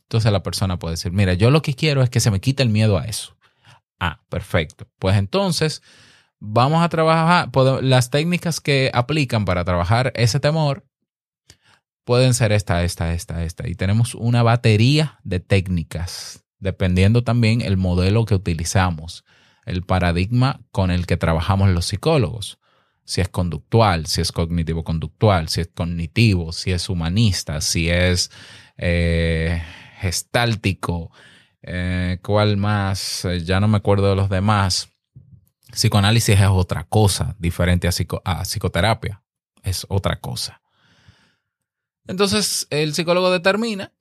Entonces 0.08 0.32
la 0.32 0.42
persona 0.42 0.78
puede 0.78 0.94
decir, 0.94 1.12
mira, 1.12 1.34
yo 1.34 1.50
lo 1.50 1.60
que 1.60 1.74
quiero 1.74 2.02
es 2.02 2.08
que 2.08 2.20
se 2.20 2.30
me 2.30 2.40
quite 2.40 2.62
el 2.62 2.70
miedo 2.70 2.96
a 2.96 3.04
eso. 3.04 3.36
Ah, 4.00 4.22
perfecto. 4.30 4.88
Pues 4.98 5.18
entonces 5.18 5.82
vamos 6.40 6.82
a 6.82 6.88
trabajar, 6.88 7.50
las 7.82 8.08
técnicas 8.08 8.60
que 8.60 8.90
aplican 8.94 9.44
para 9.44 9.64
trabajar 9.64 10.12
ese 10.16 10.40
temor 10.40 10.86
pueden 12.04 12.32
ser 12.32 12.52
esta, 12.52 12.84
esta, 12.84 13.12
esta, 13.12 13.44
esta. 13.44 13.68
Y 13.68 13.74
tenemos 13.74 14.14
una 14.14 14.42
batería 14.42 15.20
de 15.24 15.40
técnicas, 15.40 16.42
dependiendo 16.58 17.22
también 17.22 17.60
el 17.60 17.76
modelo 17.76 18.24
que 18.24 18.34
utilizamos, 18.34 19.26
el 19.66 19.82
paradigma 19.82 20.62
con 20.70 20.90
el 20.90 21.04
que 21.04 21.18
trabajamos 21.18 21.68
los 21.68 21.84
psicólogos. 21.84 22.58
Si 23.04 23.20
es 23.20 23.28
conductual, 23.28 24.06
si 24.06 24.22
es 24.22 24.32
cognitivo-conductual, 24.32 25.50
si 25.50 25.60
es 25.60 25.68
cognitivo, 25.74 26.52
si 26.52 26.72
es 26.72 26.88
humanista, 26.88 27.60
si 27.60 27.90
es 27.90 28.30
eh, 28.78 29.62
gestáltico, 29.98 31.10
eh, 31.62 32.18
¿cuál 32.22 32.56
más? 32.56 33.24
Eh, 33.24 33.44
ya 33.44 33.60
no 33.60 33.68
me 33.68 33.78
acuerdo 33.78 34.08
de 34.08 34.16
los 34.16 34.28
demás. 34.28 34.90
Psicoanálisis 35.72 36.38
es 36.40 36.46
otra 36.46 36.84
cosa, 36.84 37.36
diferente 37.38 37.88
a, 37.88 37.92
psico- 37.92 38.22
a 38.24 38.44
psicoterapia. 38.44 39.22
Es 39.62 39.84
otra 39.88 40.20
cosa. 40.20 40.62
Entonces 42.06 42.66
el 42.70 42.94
psicólogo 42.94 43.30
determina 43.30 43.92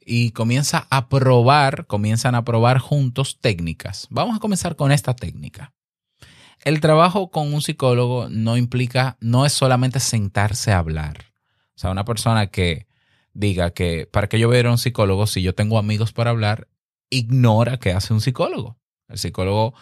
y 0.00 0.32
comienza 0.32 0.86
a 0.90 1.08
probar, 1.08 1.86
comienzan 1.86 2.34
a 2.34 2.44
probar 2.44 2.78
juntos 2.78 3.38
técnicas. 3.40 4.06
Vamos 4.10 4.36
a 4.36 4.40
comenzar 4.40 4.76
con 4.76 4.92
esta 4.92 5.14
técnica. 5.14 5.72
El 6.64 6.80
trabajo 6.80 7.30
con 7.30 7.54
un 7.54 7.62
psicólogo 7.62 8.28
no 8.28 8.56
implica, 8.56 9.16
no 9.20 9.46
es 9.46 9.52
solamente 9.52 9.98
sentarse 9.98 10.72
a 10.72 10.78
hablar. 10.78 11.32
O 11.74 11.78
sea, 11.78 11.90
una 11.90 12.04
persona 12.04 12.48
que 12.48 12.86
diga 13.34 13.70
que 13.70 14.06
para 14.10 14.28
que 14.28 14.38
yo 14.38 14.48
vea 14.48 14.66
a 14.68 14.70
un 14.70 14.78
psicólogo 14.78 15.26
si 15.26 15.42
yo 15.42 15.54
tengo 15.54 15.78
amigos 15.78 16.12
para 16.12 16.30
hablar, 16.30 16.68
ignora 17.10 17.78
qué 17.78 17.92
hace 17.92 18.12
un 18.12 18.20
psicólogo. 18.20 18.76
El 19.08 19.18
psicólogo, 19.18 19.74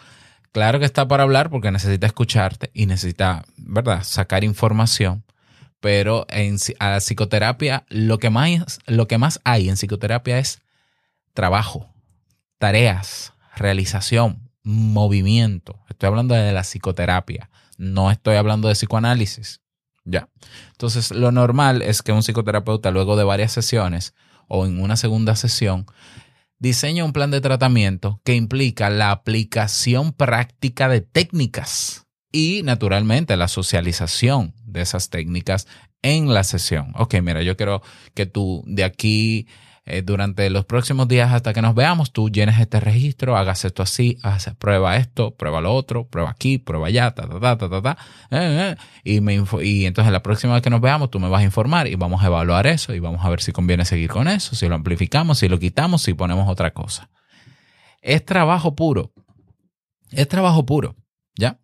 claro 0.51 0.79
que 0.79 0.85
está 0.85 1.07
para 1.07 1.23
hablar 1.23 1.49
porque 1.49 1.71
necesita 1.71 2.07
escucharte 2.07 2.69
y 2.73 2.85
necesita, 2.85 3.45
¿verdad?, 3.57 4.03
sacar 4.03 4.43
información. 4.43 5.23
Pero 5.79 6.27
en 6.29 6.57
la 6.79 6.99
psicoterapia, 6.99 7.85
lo 7.89 8.19
que, 8.19 8.29
más, 8.29 8.79
lo 8.85 9.07
que 9.07 9.17
más 9.17 9.39
hay 9.43 9.67
en 9.67 9.75
psicoterapia 9.75 10.37
es 10.37 10.61
trabajo, 11.33 11.89
tareas, 12.59 13.33
realización, 13.55 14.51
movimiento. 14.63 15.79
Estoy 15.89 16.07
hablando 16.07 16.35
de 16.35 16.51
la 16.53 16.61
psicoterapia, 16.61 17.49
no 17.77 18.11
estoy 18.11 18.35
hablando 18.35 18.67
de 18.67 18.75
psicoanálisis. 18.75 19.60
Ya. 20.03 20.29
Entonces, 20.71 21.11
lo 21.11 21.31
normal 21.31 21.81
es 21.81 22.01
que 22.01 22.11
un 22.11 22.23
psicoterapeuta, 22.23 22.91
luego 22.91 23.15
de 23.15 23.23
varias 23.23 23.51
sesiones 23.51 24.13
o 24.47 24.65
en 24.65 24.81
una 24.81 24.97
segunda 24.97 25.35
sesión, 25.35 25.85
diseña 26.59 27.05
un 27.05 27.13
plan 27.13 27.31
de 27.31 27.41
tratamiento 27.41 28.19
que 28.23 28.35
implica 28.35 28.89
la 28.89 29.11
aplicación 29.11 30.13
práctica 30.13 30.89
de 30.89 31.01
técnicas 31.01 32.07
y, 32.31 32.61
naturalmente, 32.63 33.37
la 33.37 33.47
socialización 33.47 34.53
de 34.63 34.81
esas 34.81 35.09
técnicas 35.09 35.67
en 36.01 36.33
la 36.33 36.43
sesión. 36.43 36.93
Ok, 36.97 37.15
mira, 37.21 37.41
yo 37.41 37.57
quiero 37.57 37.81
que 38.13 38.25
tú 38.25 38.63
de 38.65 38.83
aquí, 38.83 39.47
eh, 39.85 40.03
durante 40.03 40.49
los 40.51 40.65
próximos 40.65 41.07
días 41.07 41.33
hasta 41.33 41.53
que 41.53 41.61
nos 41.61 41.73
veamos, 41.73 42.11
tú 42.11 42.29
llenes 42.29 42.59
este 42.59 42.79
registro, 42.79 43.35
hagas 43.35 43.65
esto 43.65 43.81
así, 43.81 44.19
prueba 44.59 44.97
esto, 44.97 45.35
prueba 45.35 45.59
lo 45.59 45.73
otro, 45.73 46.07
prueba 46.07 46.29
aquí, 46.29 46.59
prueba 46.59 46.87
allá, 46.87 47.15
ta, 47.15 47.27
ta, 47.27 47.39
ta, 47.39 47.57
ta, 47.57 47.69
ta, 47.69 47.81
ta, 47.81 47.97
eh, 48.29 48.75
eh, 48.75 48.75
y, 49.03 49.21
me 49.21 49.43
y 49.63 49.85
entonces 49.85 50.13
la 50.13 50.21
próxima 50.21 50.53
vez 50.53 50.61
que 50.61 50.69
nos 50.69 50.81
veamos, 50.81 51.09
tú 51.09 51.19
me 51.19 51.29
vas 51.29 51.41
a 51.41 51.45
informar 51.45 51.87
y 51.87 51.95
vamos 51.95 52.21
a 52.23 52.27
evaluar 52.27 52.67
eso 52.67 52.93
y 52.93 52.99
vamos 52.99 53.25
a 53.25 53.29
ver 53.29 53.41
si 53.41 53.51
conviene 53.51 53.83
seguir 53.85 54.09
con 54.09 54.27
eso, 54.27 54.55
si 54.55 54.67
lo 54.67 54.75
amplificamos, 54.75 55.39
si 55.39 55.49
lo 55.49 55.57
quitamos, 55.57 56.03
si 56.03 56.13
ponemos 56.13 56.47
otra 56.47 56.71
cosa. 56.71 57.09
Es 58.01 58.23
trabajo 58.23 58.75
puro. 58.75 59.13
Es 60.11 60.27
trabajo 60.27 60.65
puro. 60.65 60.95
¿Ya? 61.35 61.59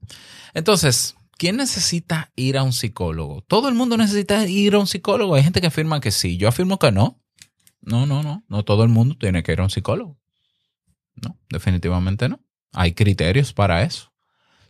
Entonces, 0.53 1.15
¿quién 1.38 1.57
necesita 1.57 2.31
ir 2.36 2.57
a 2.57 2.63
un 2.63 2.74
psicólogo? 2.74 3.41
Todo 3.41 3.69
el 3.69 3.75
mundo 3.75 3.97
necesita 3.97 4.47
ir 4.47 4.75
a 4.75 4.79
un 4.79 4.88
psicólogo. 4.88 5.36
Hay 5.36 5.43
gente 5.43 5.62
que 5.62 5.67
afirma 5.67 6.00
que 6.00 6.12
sí. 6.12 6.38
Yo 6.38 6.47
afirmo 6.47 6.79
que 6.79 6.91
no. 6.91 7.21
No, 7.81 8.05
no, 8.05 8.24
no. 8.24 8.43
No 8.48 8.63
todo 8.63 8.84
el 8.84 8.89
mundo 8.89 9.15
tiene 9.17 9.43
que 9.43 9.53
ir 9.53 9.60
a 9.60 9.63
un 9.63 9.69
psicólogo. 9.69 10.17
No, 11.15 11.39
definitivamente 11.50 12.29
no. 12.29 12.39
Hay 12.74 12.93
criterios 12.93 13.53
para 13.53 13.84
eso. 13.84 14.12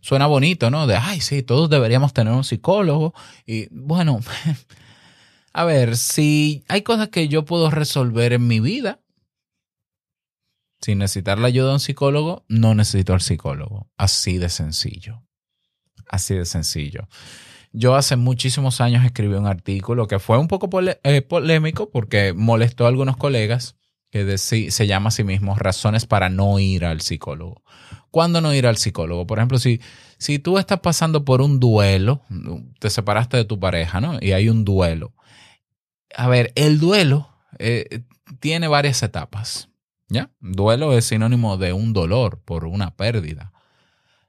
Suena 0.02 0.28
bonito, 0.28 0.70
¿no? 0.70 0.88
De, 0.88 0.96
ay, 0.96 1.20
sí, 1.20 1.44
todos 1.44 1.70
deberíamos 1.70 2.14
tener 2.14 2.34
un 2.34 2.44
psicólogo. 2.44 3.14
Y 3.46 3.68
bueno, 3.72 4.20
a 5.54 5.64
ver, 5.66 5.98
si 5.98 6.64
hay 6.68 6.84
cosas 6.84 7.10
que 7.10 7.28
yo 7.28 7.46
puedo 7.46 7.70
resolver 7.70 8.34
en 8.34 8.48
mi 8.48 8.60
vida, 8.60 9.02
sin 10.80 11.00
necesitar 11.00 11.40
la 11.40 11.48
ayuda 11.48 11.70
de 11.70 11.74
un 11.74 11.80
psicólogo, 11.80 12.46
no 12.48 12.76
necesito 12.76 13.14
al 13.14 13.22
psicólogo. 13.22 13.90
Así 13.98 14.38
de 14.38 14.50
sencillo. 14.50 15.24
Así 16.08 16.36
de 16.36 16.46
sencillo. 16.46 17.08
Yo 17.74 17.96
hace 17.96 18.16
muchísimos 18.16 18.82
años 18.82 19.06
escribí 19.06 19.36
un 19.36 19.46
artículo 19.48 20.08
que 20.08 20.20
fue 20.20 20.38
un 20.38 20.48
poco 20.48 20.70
eh, 21.04 21.22
polémico 21.22 21.90
porque 21.90 22.34
molestó 22.34 22.86
a 22.86 22.90
algunos 22.90 23.18
colegas 23.18 23.76
que 24.10 24.26
deci- 24.26 24.70
se 24.70 24.88
llama 24.88 25.10
a 25.10 25.12
sí 25.12 25.24
mismo 25.24 25.56
razones 25.56 26.06
para 26.06 26.30
no 26.30 26.60
ir 26.60 26.86
al 26.86 27.02
psicólogo. 27.02 27.62
¿Cuándo 28.10 28.42
no 28.42 28.54
ir 28.54 28.66
al 28.66 28.78
psicólogo? 28.78 29.28
Por 29.28 29.38
ejemplo, 29.38 29.60
si, 29.60 29.82
si 30.18 30.40
tú 30.40 30.58
estás 30.58 30.80
pasando 30.80 31.26
por 31.26 31.42
un 31.42 31.60
duelo, 31.60 32.22
te 32.80 32.90
separaste 32.90 33.38
de 33.38 33.46
tu 33.46 33.60
pareja, 33.60 34.00
¿no? 34.00 34.18
Y 34.22 34.32
hay 34.32 34.50
un 34.50 34.64
duelo. 34.66 35.14
A 36.16 36.28
ver, 36.30 36.54
el 36.56 36.80
duelo 36.80 37.30
eh, 37.60 38.04
tiene 38.40 38.68
varias 38.68 39.04
etapas. 39.04 39.70
¿Ya? 40.10 40.32
Duelo 40.40 40.98
es 40.98 41.04
sinónimo 41.04 41.58
de 41.58 41.74
un 41.74 41.92
dolor 41.92 42.40
por 42.46 42.64
una 42.64 42.96
pérdida. 42.96 43.52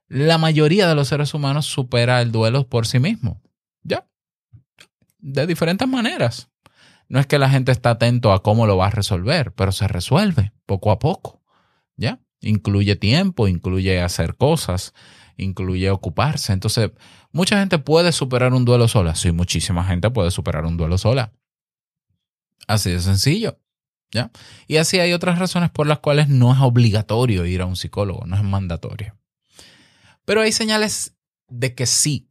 La 0.09 0.39
mayoría 0.39 0.89
de 0.89 0.95
los 0.95 1.09
seres 1.09 1.35
humanos 1.35 1.67
supera 1.67 2.23
el 2.23 2.33
duelo 2.33 2.67
por 2.69 2.87
sí 2.87 2.99
mismo. 2.99 3.43
¿Ya? 3.83 4.09
De 5.19 5.47
diferentes 5.47 5.87
maneras. 5.87 6.49
No 7.09 7.21
es 7.21 7.27
que 7.27 7.39
la 7.39 7.51
gente 7.51 7.73
está 7.73 7.91
atento 7.91 8.33
a 8.33 8.43
cómo 8.43 8.67
lo 8.67 8.77
va 8.77 8.87
a 8.87 8.91
resolver, 8.91 9.53
pero 9.53 9.73
se 9.73 9.87
resuelve 9.87 10.53
poco 10.67 10.91
a 10.91 10.99
poco. 10.99 11.43
¿Ya? 11.97 12.21
Incluye 12.41 12.97
tiempo, 12.97 13.49
incluye 13.49 14.01
hacer 14.01 14.37
cosas, 14.37 14.95
incluye 15.37 15.91
ocuparse. 15.91 16.53
Entonces, 16.53 16.91
mucha 17.33 17.59
gente 17.59 17.79
puede 17.79 18.13
superar 18.13 18.55
un 18.55 18.65
duelo 18.65 18.89
sola. 18.89 19.15
Sí, 19.15 19.33
muchísima 19.33 19.85
gente 19.85 20.11
puede 20.11 20.31
superar 20.31 20.65
un 20.65 20.77
duelo 20.77 20.97
sola. 20.97 21.33
Así 22.67 22.91
de 22.91 23.01
sencillo. 23.01 23.59
¿Ya? 24.11 24.31
Y 24.67 24.79
así 24.79 25.01
hay 25.01 25.13
otras 25.13 25.39
razones 25.39 25.71
por 25.71 25.87
las 25.87 25.99
cuales 25.99 26.29
no 26.29 26.53
es 26.53 26.61
obligatorio 26.61 27.45
ir 27.45 27.61
a 27.61 27.67
un 27.67 27.77
psicólogo, 27.77 28.25
no 28.27 28.37
es 28.37 28.43
mandatorio. 28.43 29.19
Pero 30.29 30.43
hay 30.43 30.53
señales 30.53 31.17
de 31.49 31.75
que 31.75 31.87
sí, 31.87 32.29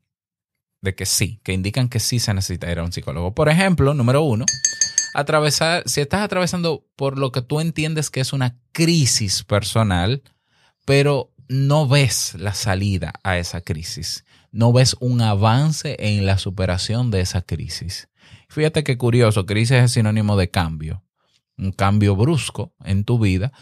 de 0.83 0.93
que 0.93 1.07
sí, 1.07 1.41
que 1.43 1.51
indican 1.51 1.89
que 1.89 1.99
sí 1.99 2.19
se 2.19 2.31
necesita 2.31 2.71
ir 2.71 2.77
a 2.77 2.83
un 2.83 2.91
psicólogo. 2.91 3.33
Por 3.33 3.49
ejemplo, 3.49 3.95
número 3.95 4.21
uno, 4.21 4.45
atravesar, 5.15 5.81
si 5.87 6.01
estás 6.01 6.21
atravesando 6.21 6.85
por 6.95 7.17
lo 7.17 7.31
que 7.31 7.41
tú 7.41 7.59
entiendes 7.59 8.11
que 8.11 8.19
es 8.19 8.33
una 8.33 8.55
crisis 8.71 9.43
personal, 9.43 10.21
pero 10.85 11.33
no 11.47 11.87
ves 11.87 12.35
la 12.35 12.53
salida 12.53 13.13
a 13.23 13.39
esa 13.39 13.61
crisis, 13.61 14.25
no 14.51 14.71
ves 14.71 14.95
un 14.99 15.19
avance 15.21 15.95
en 15.97 16.27
la 16.27 16.37
superación 16.37 17.09
de 17.09 17.21
esa 17.21 17.41
crisis. 17.41 18.09
Fíjate 18.47 18.83
qué 18.83 18.99
curioso, 18.99 19.47
crisis 19.47 19.77
es 19.77 19.93
sinónimo 19.93 20.37
de 20.37 20.51
cambio, 20.51 21.03
un 21.57 21.71
cambio 21.71 22.15
brusco 22.15 22.75
en 22.85 23.05
tu 23.05 23.17
vida. 23.17 23.53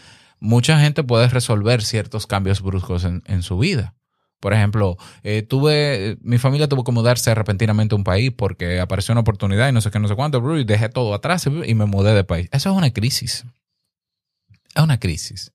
Mucha 0.42 0.77
gente 0.82 1.06
puede 1.06 1.30
resolver 1.30 1.82
ciertos 1.82 2.27
cambios 2.27 2.62
bruscos 2.62 3.06
en, 3.06 3.24
en 3.27 3.42
su 3.42 3.58
vida. 3.58 3.96
Por 4.46 4.54
ejemplo, 4.54 4.96
eh, 5.24 5.42
tuve, 5.42 6.20
mi 6.22 6.38
familia 6.38 6.70
tuvo 6.70 6.84
que 6.84 6.92
mudarse 6.92 7.34
repentinamente 7.34 7.96
a 7.96 7.98
un 7.98 8.04
país 8.04 8.30
porque 8.30 8.80
apareció 8.80 9.12
una 9.14 9.22
oportunidad 9.22 9.68
y 9.68 9.72
no 9.72 9.82
sé 9.82 9.90
qué, 9.90 9.98
no 9.98 10.08
sé 10.08 10.14
cuánto, 10.14 10.56
y 10.56 10.64
dejé 10.64 10.88
todo 10.88 11.16
atrás 11.16 11.48
y 11.48 11.74
me 11.74 11.86
mudé 11.86 12.14
de 12.14 12.24
país. 12.24 12.48
Eso 12.52 12.70
es 12.70 12.78
una 12.78 12.94
crisis. 12.94 13.44
Es 14.75 14.84
una 14.84 15.00
crisis. 15.00 15.52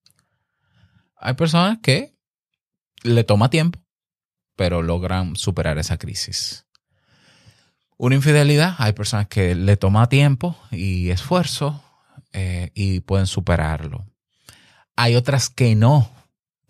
Hay 1.15 1.35
personas 1.35 1.79
que 1.81 2.17
le 3.05 3.23
toma 3.23 3.49
tiempo, 3.49 3.79
pero 4.57 4.83
logran 4.83 5.37
superar 5.37 5.79
esa 5.79 5.97
crisis. 5.97 6.67
Una 7.97 8.17
infidelidad, 8.17 8.75
hay 8.79 8.93
personas 8.93 9.29
que 9.29 9.55
le 9.55 9.77
toma 9.77 10.09
tiempo 10.09 10.57
y 10.73 11.11
esfuerzo 11.11 11.81
eh, 12.33 12.73
y 12.75 12.99
pueden 12.99 13.29
superarlo. 13.29 14.05
Hay 14.97 15.15
otras 15.15 15.49
que 15.49 15.77
no. 15.77 16.11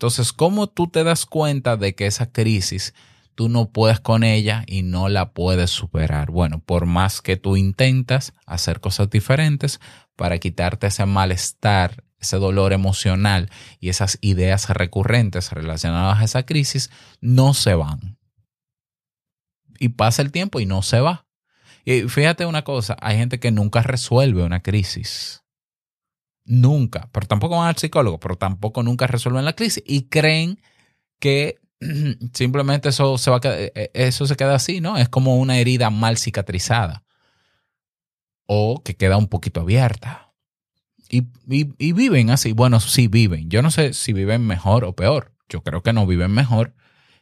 Entonces, 0.01 0.33
¿cómo 0.33 0.65
tú 0.65 0.87
te 0.87 1.03
das 1.03 1.27
cuenta 1.27 1.77
de 1.77 1.93
que 1.93 2.07
esa 2.07 2.31
crisis 2.31 2.95
tú 3.35 3.49
no 3.49 3.69
puedes 3.69 3.99
con 3.99 4.23
ella 4.23 4.63
y 4.65 4.81
no 4.81 5.09
la 5.09 5.29
puedes 5.29 5.69
superar? 5.69 6.31
Bueno, 6.31 6.57
por 6.57 6.87
más 6.87 7.21
que 7.21 7.37
tú 7.37 7.55
intentas 7.55 8.33
hacer 8.47 8.79
cosas 8.79 9.11
diferentes 9.11 9.79
para 10.15 10.39
quitarte 10.39 10.87
ese 10.87 11.05
malestar, 11.05 12.03
ese 12.17 12.37
dolor 12.37 12.73
emocional 12.73 13.51
y 13.79 13.89
esas 13.89 14.17
ideas 14.21 14.69
recurrentes 14.69 15.51
relacionadas 15.51 16.19
a 16.19 16.23
esa 16.23 16.47
crisis, 16.47 16.89
no 17.19 17.53
se 17.53 17.75
van. 17.75 18.17
Y 19.77 19.89
pasa 19.89 20.23
el 20.23 20.31
tiempo 20.31 20.59
y 20.59 20.65
no 20.65 20.81
se 20.81 20.99
va. 20.99 21.27
Y 21.85 22.09
fíjate 22.09 22.47
una 22.47 22.63
cosa, 22.63 22.97
hay 23.01 23.17
gente 23.17 23.39
que 23.39 23.51
nunca 23.51 23.83
resuelve 23.83 24.41
una 24.41 24.63
crisis. 24.63 25.40
Nunca, 26.45 27.07
pero 27.11 27.27
tampoco 27.27 27.57
van 27.57 27.67
al 27.69 27.77
psicólogo, 27.77 28.19
pero 28.19 28.35
tampoco 28.35 28.83
nunca 28.83 29.07
resuelven 29.07 29.45
la 29.45 29.53
crisis 29.53 29.83
y 29.85 30.03
creen 30.09 30.59
que 31.19 31.59
simplemente 32.33 32.89
eso 32.89 33.17
se 33.17 33.29
va 33.31 33.37
a 33.37 33.41
quedar, 33.41 33.59
eh, 33.59 33.91
eso 33.93 34.25
se 34.25 34.35
queda 34.35 34.55
así, 34.55 34.81
¿no? 34.81 34.97
Es 34.97 35.09
como 35.09 35.37
una 35.37 35.57
herida 35.59 35.89
mal 35.89 36.17
cicatrizada 36.17 37.03
o 38.47 38.81
que 38.83 38.95
queda 38.95 39.17
un 39.17 39.27
poquito 39.27 39.61
abierta. 39.61 40.33
Y, 41.09 41.23
y- 41.49 41.73
y 41.77 41.91
viven 41.93 42.29
así. 42.29 42.53
Bueno, 42.53 42.79
sí 42.79 43.07
viven. 43.07 43.49
Yo 43.49 43.61
no 43.61 43.71
sé 43.71 43.93
si 43.93 44.13
viven 44.13 44.45
mejor 44.47 44.85
o 44.85 44.95
peor. 44.95 45.33
Yo 45.49 45.61
creo 45.61 45.83
que 45.83 45.93
no 45.93 46.05
viven 46.07 46.31
mejor. 46.31 46.73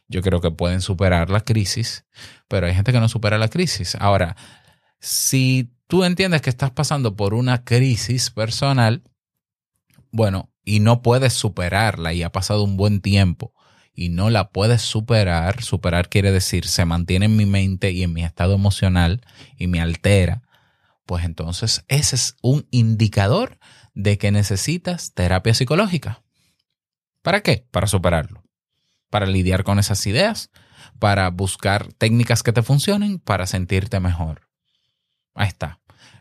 Yo 0.08 0.22
creo 0.22 0.40
que 0.40 0.50
pueden 0.50 0.80
superar 0.80 1.30
la 1.30 1.40
crisis, 1.42 2.04
pero 2.48 2.66
hay 2.66 2.74
gente 2.74 2.92
que 2.92 3.00
no 3.00 3.08
supera 3.08 3.38
la 3.38 3.48
crisis. 3.48 3.96
Ahora, 4.00 4.36
si 4.98 5.70
tú 5.90 6.04
entiendes 6.04 6.40
que 6.40 6.50
estás 6.50 6.70
pasando 6.70 7.16
por 7.16 7.34
una 7.34 7.64
crisis 7.64 8.30
personal, 8.30 9.02
bueno, 10.12 10.48
y 10.64 10.78
no 10.78 11.02
puedes 11.02 11.32
superarla 11.32 12.12
y 12.12 12.22
ha 12.22 12.30
pasado 12.30 12.62
un 12.62 12.76
buen 12.76 13.00
tiempo 13.00 13.52
y 13.92 14.08
no 14.08 14.30
la 14.30 14.50
puedes 14.50 14.82
superar, 14.82 15.62
superar 15.62 16.08
quiere 16.08 16.30
decir 16.30 16.68
se 16.68 16.84
mantiene 16.84 17.26
en 17.26 17.36
mi 17.36 17.44
mente 17.44 17.90
y 17.90 18.04
en 18.04 18.12
mi 18.12 18.22
estado 18.22 18.54
emocional 18.54 19.20
y 19.56 19.66
me 19.66 19.80
altera, 19.80 20.42
pues 21.06 21.24
entonces 21.24 21.84
ese 21.88 22.14
es 22.14 22.36
un 22.40 22.68
indicador 22.70 23.58
de 23.92 24.16
que 24.16 24.30
necesitas 24.30 25.12
terapia 25.12 25.54
psicológica. 25.54 26.22
¿Para 27.20 27.42
qué? 27.42 27.66
Para 27.72 27.88
superarlo. 27.88 28.44
Para 29.10 29.26
lidiar 29.26 29.64
con 29.64 29.80
esas 29.80 30.06
ideas, 30.06 30.50
para 31.00 31.28
buscar 31.30 31.92
técnicas 31.94 32.44
que 32.44 32.52
te 32.52 32.62
funcionen, 32.62 33.18
para 33.18 33.48
sentirte 33.48 33.98
mejor. 33.98 34.48
Ahí 35.34 35.48
está. 35.48 35.79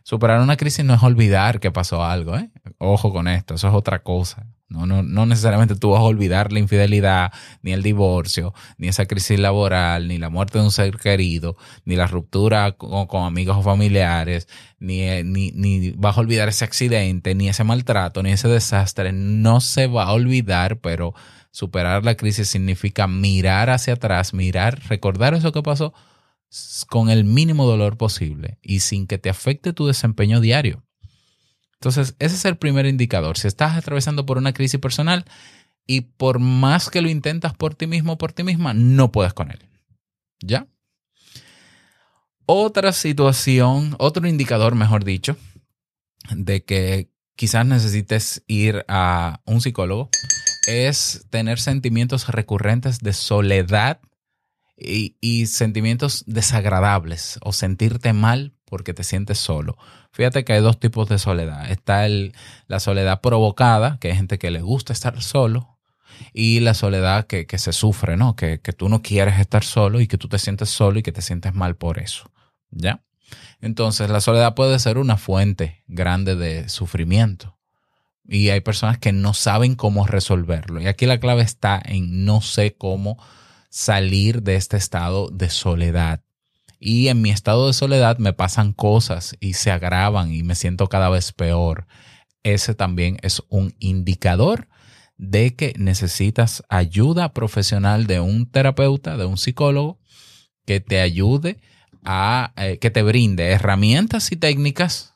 Superar 0.09 0.41
una 0.41 0.57
crisis 0.57 0.83
no 0.83 0.95
es 0.95 1.03
olvidar 1.03 1.59
que 1.59 1.69
pasó 1.69 2.03
algo, 2.03 2.35
¿eh? 2.35 2.49
Ojo 2.79 3.13
con 3.13 3.27
esto, 3.27 3.53
eso 3.53 3.67
es 3.67 3.75
otra 3.75 4.01
cosa. 4.01 4.47
No, 4.67 4.87
no, 4.87 5.03
no 5.03 5.27
necesariamente 5.27 5.75
tú 5.75 5.91
vas 5.91 5.99
a 5.99 6.05
olvidar 6.05 6.51
la 6.51 6.57
infidelidad, 6.57 7.31
ni 7.61 7.73
el 7.73 7.83
divorcio, 7.83 8.55
ni 8.79 8.87
esa 8.87 9.05
crisis 9.05 9.39
laboral, 9.39 10.07
ni 10.07 10.17
la 10.17 10.31
muerte 10.31 10.57
de 10.57 10.63
un 10.63 10.71
ser 10.71 10.97
querido, 10.97 11.57
ni 11.85 11.95
la 11.95 12.07
ruptura 12.07 12.71
con, 12.71 13.23
amigos 13.23 13.57
o 13.57 13.61
familiares, 13.61 14.47
ni, 14.79 15.03
eh, 15.03 15.23
ni, 15.23 15.51
ni 15.51 15.91
vas 15.91 16.17
a 16.17 16.21
olvidar 16.21 16.49
ese 16.49 16.65
accidente, 16.65 17.35
ni 17.35 17.47
ese 17.47 17.63
maltrato, 17.63 18.23
ni 18.23 18.31
ese 18.31 18.47
desastre. 18.47 19.11
No 19.11 19.61
se 19.61 19.85
va 19.85 20.05
a 20.05 20.13
olvidar, 20.13 20.79
pero 20.79 21.13
superar 21.51 22.03
la 22.03 22.15
crisis 22.15 22.47
significa 22.47 23.05
mirar 23.05 23.69
hacia 23.69 23.93
atrás, 23.93 24.33
mirar, 24.33 24.79
recordar 24.89 25.35
eso 25.35 25.51
que 25.51 25.61
pasó 25.61 25.93
con 26.87 27.09
el 27.09 27.25
mínimo 27.25 27.65
dolor 27.65 27.97
posible 27.97 28.57
y 28.61 28.79
sin 28.79 29.07
que 29.07 29.17
te 29.17 29.29
afecte 29.29 29.73
tu 29.73 29.87
desempeño 29.87 30.41
diario. 30.41 30.83
Entonces, 31.73 32.15
ese 32.19 32.35
es 32.35 32.45
el 32.45 32.57
primer 32.57 32.85
indicador. 32.85 33.37
Si 33.37 33.47
estás 33.47 33.77
atravesando 33.77 34.25
por 34.25 34.37
una 34.37 34.53
crisis 34.53 34.79
personal 34.79 35.25
y 35.87 36.01
por 36.01 36.39
más 36.39 36.89
que 36.89 37.01
lo 37.01 37.09
intentas 37.09 37.53
por 37.53 37.75
ti 37.75 37.87
mismo 37.87 38.13
o 38.13 38.17
por 38.17 38.33
ti 38.33 38.43
misma, 38.43 38.73
no 38.73 39.11
puedes 39.11 39.33
con 39.33 39.51
él. 39.51 39.59
¿Ya? 40.41 40.67
Otra 42.45 42.91
situación, 42.91 43.95
otro 43.99 44.27
indicador, 44.27 44.75
mejor 44.75 45.03
dicho, 45.03 45.37
de 46.31 46.63
que 46.63 47.11
quizás 47.35 47.65
necesites 47.65 48.43
ir 48.47 48.85
a 48.87 49.41
un 49.45 49.61
psicólogo 49.61 50.09
es 50.67 51.25
tener 51.29 51.59
sentimientos 51.59 52.27
recurrentes 52.27 52.99
de 52.99 53.13
soledad 53.13 54.01
y, 54.79 55.45
sentimientos 55.47 56.23
desagradables 56.27 57.39
o 57.41 57.53
sentirte 57.53 58.13
mal 58.13 58.53
porque 58.65 58.93
te 58.93 59.03
sientes 59.03 59.37
solo. 59.39 59.77
Fíjate 60.11 60.43
que 60.43 60.53
hay 60.53 60.61
dos 60.61 60.79
tipos 60.79 61.09
de 61.09 61.19
soledad. 61.19 61.69
Está 61.69 62.05
el, 62.05 62.33
la 62.67 62.79
soledad 62.79 63.21
provocada, 63.21 63.97
que 63.99 64.09
hay 64.09 64.15
gente 64.15 64.39
que 64.39 64.51
le 64.51 64.61
gusta 64.61 64.93
estar 64.93 65.21
solo, 65.21 65.79
y 66.33 66.59
la 66.59 66.73
soledad 66.73 67.27
que, 67.27 67.45
que 67.45 67.57
se 67.57 67.73
sufre, 67.73 68.17
¿no? 68.17 68.35
Que, 68.35 68.59
que 68.59 68.73
tú 68.73 68.89
no 68.89 69.01
quieres 69.01 69.39
estar 69.39 69.63
solo 69.63 70.01
y 70.01 70.07
que 70.07 70.17
tú 70.17 70.27
te 70.27 70.39
sientes 70.39 70.69
solo 70.69 70.99
y 70.99 71.03
que 71.03 71.11
te 71.11 71.21
sientes 71.21 71.53
mal 71.53 71.75
por 71.75 71.99
eso. 71.99 72.31
¿Ya? 72.71 73.03
Entonces, 73.61 74.09
la 74.09 74.21
soledad 74.21 74.55
puede 74.55 74.79
ser 74.79 74.97
una 74.97 75.17
fuente 75.17 75.83
grande 75.87 76.35
de 76.35 76.69
sufrimiento. 76.69 77.57
Y 78.25 78.49
hay 78.49 78.61
personas 78.61 78.99
que 78.99 79.11
no 79.11 79.33
saben 79.33 79.75
cómo 79.75 80.05
resolverlo. 80.05 80.81
Y 80.81 80.87
aquí 80.87 81.05
la 81.05 81.19
clave 81.19 81.41
está 81.41 81.81
en 81.83 82.25
no 82.25 82.41
sé 82.41 82.75
cómo 82.75 83.17
salir 83.69 84.43
de 84.43 84.55
este 84.55 84.77
estado 84.77 85.29
de 85.29 85.49
soledad. 85.49 86.21
Y 86.79 87.09
en 87.09 87.21
mi 87.21 87.29
estado 87.29 87.67
de 87.67 87.73
soledad 87.73 88.17
me 88.17 88.33
pasan 88.33 88.73
cosas 88.73 89.35
y 89.39 89.53
se 89.53 89.71
agravan 89.71 90.33
y 90.33 90.43
me 90.43 90.55
siento 90.55 90.87
cada 90.87 91.09
vez 91.09 91.33
peor. 91.33 91.87
Ese 92.43 92.73
también 92.73 93.17
es 93.21 93.43
un 93.49 93.75
indicador 93.79 94.67
de 95.17 95.55
que 95.55 95.73
necesitas 95.77 96.63
ayuda 96.69 97.33
profesional 97.33 98.07
de 98.07 98.21
un 98.21 98.49
terapeuta, 98.49 99.17
de 99.17 99.25
un 99.25 99.37
psicólogo, 99.37 99.99
que 100.65 100.79
te 100.79 101.01
ayude 101.01 101.59
a, 102.05 102.53
eh, 102.55 102.77
que 102.79 102.89
te 102.89 103.03
brinde 103.03 103.49
herramientas 103.49 104.31
y 104.31 104.37
técnicas, 104.37 105.15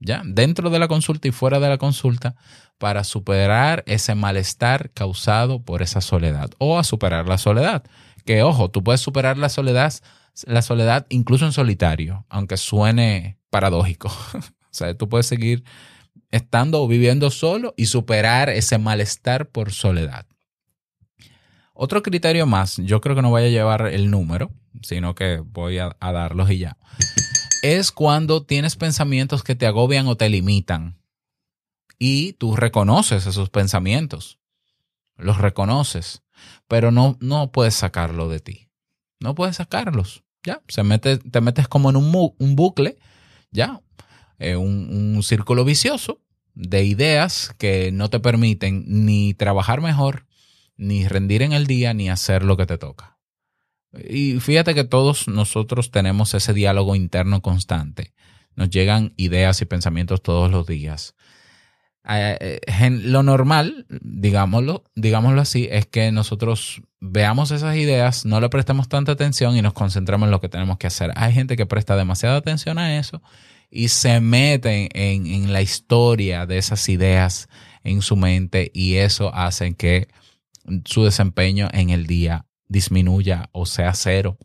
ya, 0.00 0.22
dentro 0.24 0.70
de 0.70 0.78
la 0.80 0.88
consulta 0.88 1.28
y 1.28 1.30
fuera 1.30 1.60
de 1.60 1.68
la 1.68 1.78
consulta, 1.78 2.34
para 2.80 3.04
superar 3.04 3.84
ese 3.86 4.14
malestar 4.14 4.90
causado 4.92 5.62
por 5.62 5.82
esa 5.82 6.00
soledad 6.00 6.50
o 6.56 6.78
a 6.78 6.82
superar 6.82 7.28
la 7.28 7.36
soledad. 7.36 7.84
Que 8.24 8.42
ojo, 8.42 8.70
tú 8.70 8.82
puedes 8.82 9.02
superar 9.02 9.36
la 9.36 9.50
soledad, 9.50 9.92
la 10.46 10.62
soledad 10.62 11.06
incluso 11.10 11.44
en 11.44 11.52
solitario, 11.52 12.24
aunque 12.30 12.56
suene 12.56 13.38
paradójico. 13.50 14.08
o 14.34 14.42
sea, 14.70 14.96
tú 14.96 15.10
puedes 15.10 15.26
seguir 15.26 15.62
estando 16.30 16.82
o 16.82 16.88
viviendo 16.88 17.30
solo 17.30 17.74
y 17.76 17.84
superar 17.84 18.48
ese 18.48 18.78
malestar 18.78 19.50
por 19.50 19.72
soledad. 19.72 20.24
Otro 21.74 22.02
criterio 22.02 22.46
más, 22.46 22.78
yo 22.78 23.02
creo 23.02 23.14
que 23.14 23.22
no 23.22 23.28
voy 23.28 23.42
a 23.42 23.48
llevar 23.48 23.88
el 23.88 24.10
número, 24.10 24.52
sino 24.80 25.14
que 25.14 25.42
voy 25.44 25.78
a, 25.78 25.94
a 26.00 26.12
darlos 26.12 26.50
y 26.50 26.58
ya, 26.58 26.78
es 27.62 27.92
cuando 27.92 28.42
tienes 28.42 28.76
pensamientos 28.76 29.42
que 29.42 29.54
te 29.54 29.66
agobian 29.66 30.06
o 30.06 30.16
te 30.16 30.30
limitan 30.30 30.99
y 32.00 32.32
tú 32.32 32.56
reconoces 32.56 33.26
esos 33.26 33.50
pensamientos, 33.50 34.40
los 35.16 35.38
reconoces, 35.38 36.22
pero 36.66 36.90
no, 36.90 37.18
no 37.20 37.52
puedes 37.52 37.74
sacarlo 37.74 38.28
de 38.28 38.40
ti, 38.40 38.70
no 39.20 39.36
puedes 39.36 39.56
sacarlos, 39.56 40.24
ya, 40.42 40.62
se 40.66 40.82
mete, 40.82 41.18
te 41.18 41.40
metes 41.40 41.68
como 41.68 41.90
en 41.90 41.96
un, 41.96 42.34
un 42.38 42.56
bucle, 42.56 42.96
ya, 43.52 43.82
eh, 44.38 44.56
un, 44.56 45.14
un 45.14 45.22
círculo 45.22 45.64
vicioso 45.64 46.22
de 46.54 46.84
ideas 46.84 47.54
que 47.58 47.92
no 47.92 48.08
te 48.08 48.18
permiten 48.18 48.84
ni 48.86 49.34
trabajar 49.34 49.82
mejor, 49.82 50.26
ni 50.76 51.06
rendir 51.06 51.42
en 51.42 51.52
el 51.52 51.66
día, 51.66 51.92
ni 51.92 52.08
hacer 52.08 52.42
lo 52.42 52.56
que 52.56 52.64
te 52.64 52.78
toca. 52.78 53.18
Y 53.92 54.40
fíjate 54.40 54.74
que 54.74 54.84
todos 54.84 55.28
nosotros 55.28 55.90
tenemos 55.90 56.32
ese 56.32 56.54
diálogo 56.54 56.94
interno 56.94 57.42
constante. 57.42 58.14
Nos 58.54 58.70
llegan 58.70 59.12
ideas 59.16 59.60
y 59.60 59.66
pensamientos 59.66 60.22
todos 60.22 60.50
los 60.50 60.66
días. 60.66 61.14
Eh, 62.08 62.36
eh, 62.40 62.60
gen- 62.72 63.12
lo 63.12 63.22
normal, 63.22 63.86
digámoslo, 64.00 64.84
digámoslo 64.94 65.40
así, 65.40 65.68
es 65.70 65.86
que 65.86 66.10
nosotros 66.12 66.82
veamos 66.98 67.50
esas 67.50 67.76
ideas, 67.76 68.24
no 68.24 68.40
le 68.40 68.48
prestemos 68.48 68.88
tanta 68.88 69.12
atención 69.12 69.56
y 69.56 69.62
nos 69.62 69.74
concentremos 69.74 70.26
en 70.26 70.30
lo 70.30 70.40
que 70.40 70.48
tenemos 70.48 70.78
que 70.78 70.86
hacer. 70.86 71.12
Hay 71.16 71.32
gente 71.32 71.56
que 71.56 71.66
presta 71.66 71.96
demasiada 71.96 72.36
atención 72.36 72.78
a 72.78 72.98
eso 72.98 73.22
y 73.70 73.88
se 73.88 74.20
mete 74.20 74.88
en, 74.94 75.26
en 75.26 75.52
la 75.52 75.62
historia 75.62 76.46
de 76.46 76.58
esas 76.58 76.88
ideas 76.88 77.48
en 77.84 78.02
su 78.02 78.16
mente 78.16 78.70
y 78.74 78.96
eso 78.96 79.34
hace 79.34 79.74
que 79.74 80.08
su 80.84 81.04
desempeño 81.04 81.68
en 81.72 81.90
el 81.90 82.06
día 82.06 82.46
disminuya 82.68 83.48
o 83.52 83.66
sea 83.66 83.92
cero. 83.94 84.38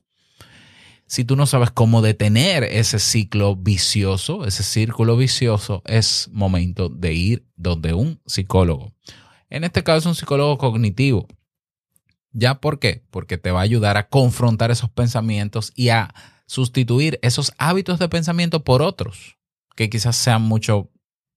Si 1.08 1.24
tú 1.24 1.36
no 1.36 1.46
sabes 1.46 1.72
cómo 1.72 2.02
detener 2.02 2.64
ese 2.64 3.00
ciclo 3.00 3.56
vicioso, 3.56 4.46
ese 4.46 4.64
círculo 4.64 5.18
vicioso, 5.18 5.84
es 5.86 6.30
momento 6.32 6.90
de 6.90 7.14
ir 7.14 7.46
donde 7.56 7.94
un 7.94 8.20
psicólogo. 8.26 8.94
En 9.50 9.64
este 9.64 9.84
caso, 9.84 10.10
un 10.10 10.16
psicólogo 10.16 10.58
cognitivo. 10.58 11.28
¿Ya 12.32 12.56
por 12.56 12.80
qué? 12.80 13.04
Porque 13.12 13.38
te 13.38 13.52
va 13.52 13.60
a 13.60 13.64
ayudar 13.64 13.98
a 13.98 14.10
confrontar 14.10 14.72
esos 14.72 14.90
pensamientos 14.90 15.72
y 15.76 15.90
a 15.90 16.14
sustituir 16.48 17.20
esos 17.22 17.54
hábitos 17.58 18.00
de 18.00 18.10
pensamiento 18.10 18.64
por 18.64 18.82
otros 18.82 19.38
que 19.76 19.90
quizás 19.90 20.16
sean 20.16 20.42
mucho, 20.42 20.90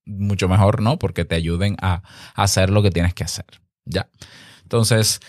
mucho 0.06 0.48
mejor, 0.48 0.80
¿no? 0.80 0.98
Porque 0.98 1.24
te 1.24 1.34
ayuden 1.34 1.76
a 1.80 2.02
hacer 2.34 2.70
lo 2.70 2.82
que 2.82 2.90
tienes 2.90 3.14
que 3.14 3.24
hacer. 3.24 3.46
¿Ya? 3.84 4.08
Entonces, 4.62 5.20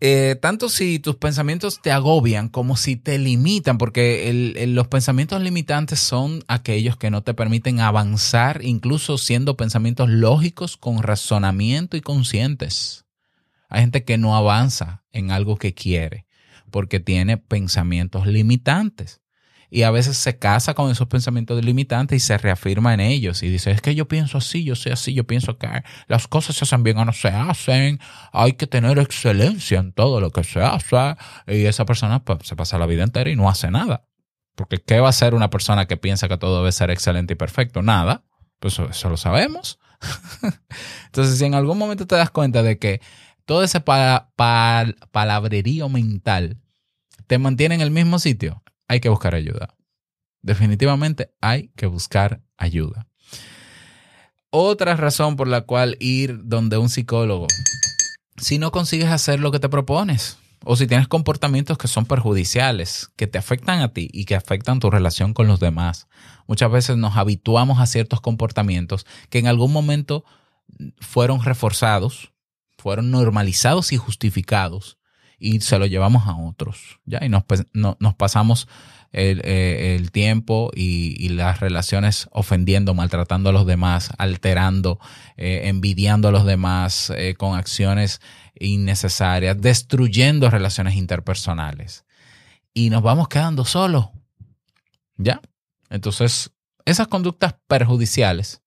eh, 0.00 0.36
tanto 0.40 0.68
si 0.68 0.98
tus 0.98 1.16
pensamientos 1.16 1.80
te 1.80 1.92
agobian 1.92 2.48
como 2.48 2.76
si 2.76 2.96
te 2.96 3.18
limitan, 3.18 3.78
porque 3.78 4.64
los 4.68 4.88
pensamientos 4.88 5.40
limitantes 5.40 6.00
son 6.00 6.44
aquellos 6.48 6.96
que 6.96 7.10
no 7.10 7.22
te 7.22 7.34
permiten 7.34 7.80
avanzar, 7.80 8.64
incluso 8.64 9.18
siendo 9.18 9.56
pensamientos 9.56 10.10
lógicos, 10.10 10.76
con 10.76 11.02
razonamiento 11.02 11.96
y 11.96 12.00
conscientes. 12.00 13.04
Hay 13.68 13.80
gente 13.80 14.04
que 14.04 14.18
no 14.18 14.36
avanza 14.36 15.04
en 15.12 15.30
algo 15.30 15.56
que 15.56 15.74
quiere 15.74 16.26
porque 16.70 16.98
tiene 17.00 17.36
pensamientos 17.36 18.26
limitantes. 18.26 19.20
Y 19.76 19.82
a 19.82 19.90
veces 19.90 20.16
se 20.16 20.38
casa 20.38 20.74
con 20.74 20.88
esos 20.92 21.08
pensamientos 21.08 21.64
limitantes 21.64 22.16
y 22.16 22.20
se 22.24 22.38
reafirma 22.38 22.94
en 22.94 23.00
ellos 23.00 23.42
y 23.42 23.48
dice, 23.48 23.72
es 23.72 23.80
que 23.80 23.96
yo 23.96 24.06
pienso 24.06 24.38
así, 24.38 24.62
yo 24.62 24.76
soy 24.76 24.92
así, 24.92 25.14
yo 25.14 25.24
pienso 25.24 25.58
que 25.58 25.68
las 26.06 26.28
cosas 26.28 26.54
se 26.54 26.64
hacen 26.64 26.84
bien 26.84 26.96
o 26.98 27.04
no 27.04 27.12
se 27.12 27.26
hacen, 27.26 27.98
hay 28.32 28.52
que 28.52 28.68
tener 28.68 29.00
excelencia 29.00 29.80
en 29.80 29.90
todo 29.92 30.20
lo 30.20 30.30
que 30.30 30.44
se 30.44 30.60
hace. 30.62 31.16
Y 31.48 31.64
esa 31.66 31.84
persona 31.86 32.22
pues, 32.22 32.38
se 32.46 32.54
pasa 32.54 32.78
la 32.78 32.86
vida 32.86 33.02
entera 33.02 33.28
y 33.30 33.34
no 33.34 33.48
hace 33.48 33.68
nada. 33.72 34.06
Porque 34.54 34.78
¿qué 34.78 35.00
va 35.00 35.08
a 35.08 35.10
hacer 35.10 35.34
una 35.34 35.50
persona 35.50 35.86
que 35.86 35.96
piensa 35.96 36.28
que 36.28 36.38
todo 36.38 36.58
debe 36.58 36.70
ser 36.70 36.90
excelente 36.92 37.32
y 37.32 37.36
perfecto? 37.36 37.82
Nada. 37.82 38.22
Pues 38.60 38.78
eso, 38.78 39.10
lo 39.10 39.16
sabemos. 39.16 39.80
Entonces, 41.06 41.36
si 41.36 41.44
en 41.44 41.54
algún 41.54 41.78
momento 41.78 42.06
te 42.06 42.14
das 42.14 42.30
cuenta 42.30 42.62
de 42.62 42.78
que 42.78 43.00
todo 43.44 43.64
ese 43.64 43.80
pa- 43.80 44.30
pa- 44.36 44.86
palabrerío 45.10 45.88
mental 45.88 46.58
te 47.26 47.38
mantiene 47.38 47.74
en 47.74 47.80
el 47.80 47.90
mismo 47.90 48.20
sitio, 48.20 48.62
hay 48.88 49.00
que 49.00 49.08
buscar 49.08 49.34
ayuda. 49.34 49.74
Definitivamente 50.42 51.32
hay 51.40 51.68
que 51.76 51.86
buscar 51.86 52.42
ayuda. 52.56 53.06
Otra 54.50 54.94
razón 54.96 55.36
por 55.36 55.48
la 55.48 55.62
cual 55.62 55.96
ir 56.00 56.38
donde 56.44 56.76
un 56.76 56.88
psicólogo, 56.88 57.46
si 58.36 58.58
no 58.58 58.70
consigues 58.70 59.08
hacer 59.08 59.40
lo 59.40 59.50
que 59.50 59.58
te 59.58 59.68
propones, 59.68 60.38
o 60.64 60.76
si 60.76 60.86
tienes 60.86 61.08
comportamientos 61.08 61.78
que 61.78 61.88
son 61.88 62.06
perjudiciales, 62.06 63.10
que 63.16 63.26
te 63.26 63.38
afectan 63.38 63.80
a 63.80 63.92
ti 63.92 64.08
y 64.12 64.24
que 64.24 64.34
afectan 64.34 64.80
tu 64.80 64.90
relación 64.90 65.34
con 65.34 65.46
los 65.46 65.60
demás. 65.60 66.08
Muchas 66.46 66.70
veces 66.70 66.96
nos 66.96 67.16
habituamos 67.16 67.80
a 67.80 67.86
ciertos 67.86 68.20
comportamientos 68.20 69.06
que 69.28 69.38
en 69.38 69.46
algún 69.46 69.72
momento 69.72 70.24
fueron 70.98 71.42
reforzados, 71.42 72.32
fueron 72.78 73.10
normalizados 73.10 73.92
y 73.92 73.96
justificados 73.96 74.98
y 75.44 75.60
se 75.60 75.78
lo 75.78 75.84
llevamos 75.86 76.26
a 76.26 76.36
otros, 76.36 77.00
¿ya? 77.04 77.20
Y 77.22 77.28
nos, 77.28 77.44
no- 77.74 77.96
nos 78.00 78.14
pasamos 78.14 78.66
el, 79.12 79.42
eh, 79.44 79.94
el 79.94 80.10
tiempo 80.10 80.70
y, 80.74 81.14
y 81.24 81.28
las 81.28 81.60
relaciones 81.60 82.28
ofendiendo, 82.32 82.94
maltratando 82.94 83.50
a 83.50 83.52
los 83.52 83.66
demás, 83.66 84.10
alterando, 84.18 84.98
eh, 85.36 85.62
envidiando 85.64 86.28
a 86.28 86.32
los 86.32 86.46
demás 86.46 87.12
eh, 87.16 87.34
con 87.34 87.56
acciones 87.56 88.20
innecesarias, 88.58 89.60
destruyendo 89.60 90.48
relaciones 90.50 90.96
interpersonales. 90.96 92.04
Y 92.72 92.90
nos 92.90 93.02
vamos 93.02 93.28
quedando 93.28 93.64
solos, 93.66 94.08
¿ya? 95.16 95.40
Entonces, 95.90 96.50
esas 96.86 97.06
conductas 97.08 97.54
perjudiciales 97.68 98.62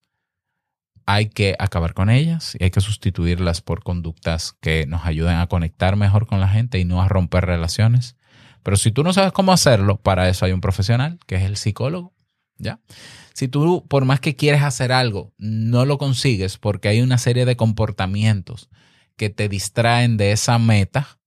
hay 1.08 1.30
que 1.30 1.56
acabar 1.58 1.94
con 1.94 2.10
ellas 2.10 2.56
y 2.60 2.66
hay 2.66 2.70
que 2.70 2.82
sustituirlas 2.82 3.62
por 3.62 3.82
conductas 3.82 4.54
que 4.60 4.86
nos 4.86 5.06
ayuden 5.06 5.38
a 5.38 5.48
conectar 5.48 5.96
mejor 5.96 6.28
con 6.28 6.42
la 6.42 6.50
gente 6.50 6.80
y 6.80 6.86
no 6.86 7.02
a 7.02 7.08
romper 7.08 7.46
relaciones. 7.46 8.18
Pero 8.62 8.76
si 8.76 8.92
tú 8.92 9.04
no 9.04 9.14
sabes 9.14 9.32
cómo 9.32 9.54
hacerlo, 9.54 10.02
para 10.02 10.28
eso 10.28 10.46
hay 10.46 10.52
un 10.52 10.60
profesional, 10.60 11.18
que 11.26 11.36
es 11.36 11.44
el 11.44 11.56
psicólogo, 11.56 12.14
¿ya? 12.58 12.82
Si 13.34 13.48
tú, 13.48 13.86
por 13.88 14.04
más 14.04 14.20
que 14.20 14.36
quieres 14.36 14.62
hacer 14.64 14.92
algo, 14.92 15.34
no 15.38 15.86
lo 15.86 15.98
consigues 15.98 16.58
porque 16.58 16.90
hay 16.90 17.02
una 17.02 17.18
serie 17.18 17.46
de 17.46 17.56
comportamientos 17.56 18.70
que 19.16 19.30
te 19.30 19.48
distraen 19.48 20.18
de 20.18 20.34
esa 20.34 20.60
meta 20.60 21.20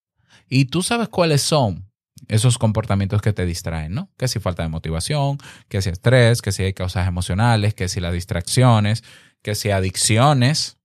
y 0.48 0.66
tú 0.66 0.82
sabes 0.82 1.08
cuáles 1.08 1.40
son 1.40 1.89
esos 2.28 2.58
comportamientos 2.58 3.22
que 3.22 3.32
te 3.32 3.46
distraen, 3.46 3.92
¿no? 3.94 4.10
Que 4.16 4.28
si 4.28 4.40
falta 4.40 4.62
de 4.62 4.68
motivación, 4.68 5.38
que 5.68 5.82
si 5.82 5.90
estrés, 5.90 6.42
que 6.42 6.52
si 6.52 6.62
hay 6.62 6.72
causas 6.72 7.06
emocionales, 7.08 7.74
que 7.74 7.88
si 7.88 8.00
las 8.00 8.12
distracciones, 8.12 9.02
que 9.42 9.54
si 9.54 9.70
adicciones, 9.70 10.78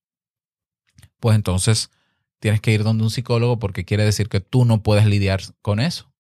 pues 1.20 1.36
entonces 1.36 1.90
tienes 2.40 2.62
que 2.62 2.72
ir 2.72 2.84
donde 2.84 3.04
un 3.04 3.12
psicólogo 3.12 3.60
porque 3.60 3.86
quiere 3.86 4.04
decir 4.06 4.30
que 4.30 4.40
tú 4.42 4.66
no 4.66 4.84
puedes 4.84 5.06
lidiar 5.06 5.42
con 5.62 5.80
eso. 5.80 6.12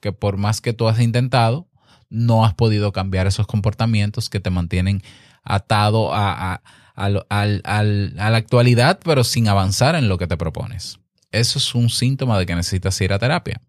Que 0.00 0.12
por 0.12 0.36
más 0.36 0.60
que 0.60 0.72
tú 0.72 0.88
has 0.88 1.00
intentado, 1.00 1.68
no 2.08 2.44
has 2.44 2.54
podido 2.54 2.92
cambiar 2.92 3.26
esos 3.26 3.46
comportamientos 3.46 4.30
que 4.30 4.40
te 4.40 4.50
mantienen 4.50 5.02
atado 5.42 6.14
a, 6.14 6.54
a- 6.54 6.62
la 6.96 8.36
actualidad, 8.36 8.98
pero 9.04 9.22
sin 9.24 9.48
avanzar 9.48 9.94
en 9.94 10.08
lo 10.08 10.18
que 10.18 10.26
te 10.26 10.36
propones. 10.36 10.98
Eso 11.30 11.58
es 11.58 11.74
un 11.74 11.90
síntoma 11.90 12.38
de 12.38 12.46
que 12.46 12.54
necesitas 12.56 13.00
ir 13.00 13.12
a 13.12 13.18
terapia. 13.18 13.60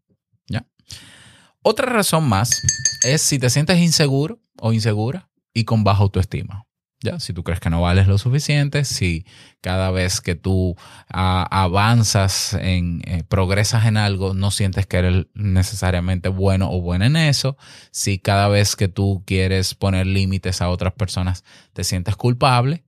Otra 1.61 1.87
razón 1.87 2.27
más 2.27 2.61
es 3.03 3.21
si 3.21 3.39
te 3.39 3.49
sientes 3.49 3.77
inseguro 3.79 4.39
o 4.57 4.73
insegura 4.73 5.29
y 5.53 5.65
con 5.65 5.83
baja 5.83 6.03
autoestima. 6.03 6.65
¿Ya? 7.01 7.17
Si 7.21 7.31
tú 7.31 7.45
crees 7.45 7.61
que 7.61 7.69
no 7.69 7.81
vales 7.81 8.07
lo 8.07 8.17
suficiente, 8.17 8.83
si 8.83 9.25
cada 9.61 9.89
vez 9.89 10.19
que 10.19 10.35
tú 10.35 10.75
avanzas 11.07 12.53
en, 12.59 13.01
eh, 13.05 13.23
progresas 13.23 13.85
en 13.85 13.95
algo, 13.95 14.33
no 14.33 14.51
sientes 14.51 14.85
que 14.85 14.97
eres 14.97 15.27
necesariamente 15.33 16.27
bueno 16.27 16.69
o 16.69 16.81
buena 16.81 17.05
en 17.05 17.15
eso, 17.15 17.55
si 17.91 18.19
cada 18.19 18.49
vez 18.49 18.75
que 18.75 18.89
tú 18.89 19.23
quieres 19.25 19.75
poner 19.75 20.07
límites 20.07 20.61
a 20.61 20.67
otras 20.67 20.91
personas 20.91 21.45
te 21.71 21.85
sientes 21.85 22.17
culpable, 22.17 22.83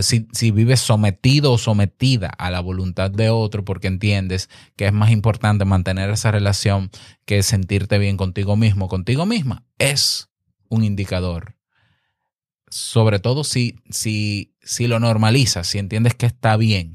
si, 0.00 0.26
si 0.32 0.50
vives 0.50 0.80
sometido 0.80 1.52
o 1.52 1.58
sometida 1.58 2.28
a 2.38 2.50
la 2.50 2.60
voluntad 2.60 3.10
de 3.10 3.28
otro 3.28 3.64
porque 3.64 3.88
entiendes 3.88 4.48
que 4.76 4.86
es 4.86 4.92
más 4.92 5.10
importante 5.10 5.64
mantener 5.64 6.08
esa 6.10 6.30
relación 6.30 6.90
que 7.26 7.42
sentirte 7.42 7.98
bien 7.98 8.16
contigo 8.16 8.56
mismo, 8.56 8.88
contigo 8.88 9.26
misma, 9.26 9.66
es 9.78 10.30
un 10.70 10.84
indicador 10.84 11.56
sobre 12.72 13.18
todo 13.18 13.44
si, 13.44 13.78
si, 13.90 14.56
si 14.62 14.86
lo 14.86 14.98
normalizas, 14.98 15.66
si 15.66 15.78
entiendes 15.78 16.14
que 16.14 16.24
está 16.24 16.56
bien, 16.56 16.92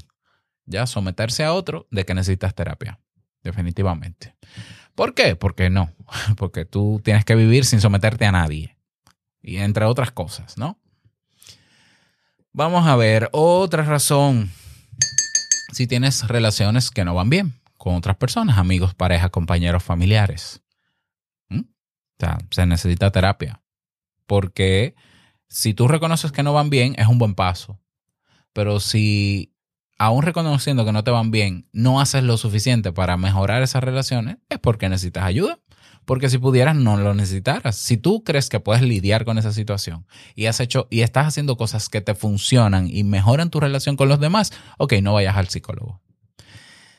ya 0.66 0.88
someterse 0.88 1.44
a 1.44 1.52
otro, 1.52 1.86
de 1.92 2.04
que 2.04 2.14
necesitas 2.14 2.52
terapia, 2.54 2.98
definitivamente. 3.44 4.34
¿Por 4.96 5.14
qué? 5.14 5.36
Porque 5.36 5.70
no, 5.70 5.92
porque 6.36 6.64
tú 6.64 7.00
tienes 7.04 7.24
que 7.24 7.36
vivir 7.36 7.64
sin 7.64 7.80
someterte 7.80 8.26
a 8.26 8.32
nadie, 8.32 8.76
y 9.40 9.58
entre 9.58 9.84
otras 9.84 10.10
cosas, 10.10 10.58
¿no? 10.58 10.80
Vamos 12.52 12.86
a 12.86 12.96
ver, 12.96 13.28
otra 13.32 13.84
razón, 13.84 14.50
si 15.72 15.86
tienes 15.86 16.26
relaciones 16.26 16.90
que 16.90 17.04
no 17.04 17.14
van 17.14 17.30
bien 17.30 17.60
con 17.76 17.94
otras 17.94 18.16
personas, 18.16 18.58
amigos, 18.58 18.94
parejas, 18.94 19.30
compañeros, 19.30 19.82
familiares. 19.82 20.62
¿Mm? 21.48 21.60
O 21.60 22.16
sea, 22.18 22.38
se 22.50 22.66
necesita 22.66 23.10
terapia, 23.10 23.62
porque 24.26 24.94
si 25.48 25.74
tú 25.74 25.88
reconoces 25.88 26.32
que 26.32 26.42
no 26.42 26.52
van 26.52 26.70
bien, 26.70 26.94
es 26.98 27.06
un 27.06 27.18
buen 27.18 27.34
paso. 27.34 27.80
Pero 28.52 28.80
si 28.80 29.54
aún 29.98 30.22
reconociendo 30.22 30.84
que 30.84 30.92
no 30.92 31.04
te 31.04 31.10
van 31.10 31.30
bien, 31.30 31.68
no 31.72 32.00
haces 32.00 32.22
lo 32.22 32.36
suficiente 32.36 32.92
para 32.92 33.16
mejorar 33.16 33.62
esas 33.62 33.84
relaciones, 33.84 34.38
es 34.48 34.58
porque 34.58 34.88
necesitas 34.88 35.24
ayuda. 35.24 35.58
Porque 36.08 36.30
si 36.30 36.38
pudieras 36.38 36.74
no 36.74 36.96
lo 36.96 37.12
necesitaras. 37.12 37.76
Si 37.76 37.98
tú 37.98 38.24
crees 38.24 38.48
que 38.48 38.60
puedes 38.60 38.82
lidiar 38.82 39.26
con 39.26 39.36
esa 39.36 39.52
situación 39.52 40.06
y 40.34 40.46
has 40.46 40.58
hecho 40.58 40.88
y 40.88 41.02
estás 41.02 41.26
haciendo 41.26 41.58
cosas 41.58 41.90
que 41.90 42.00
te 42.00 42.14
funcionan 42.14 42.88
y 42.88 43.04
mejoran 43.04 43.50
tu 43.50 43.60
relación 43.60 43.94
con 43.94 44.08
los 44.08 44.18
demás, 44.18 44.50
ok, 44.78 44.94
no 45.02 45.12
vayas 45.12 45.36
al 45.36 45.50
psicólogo. 45.50 46.00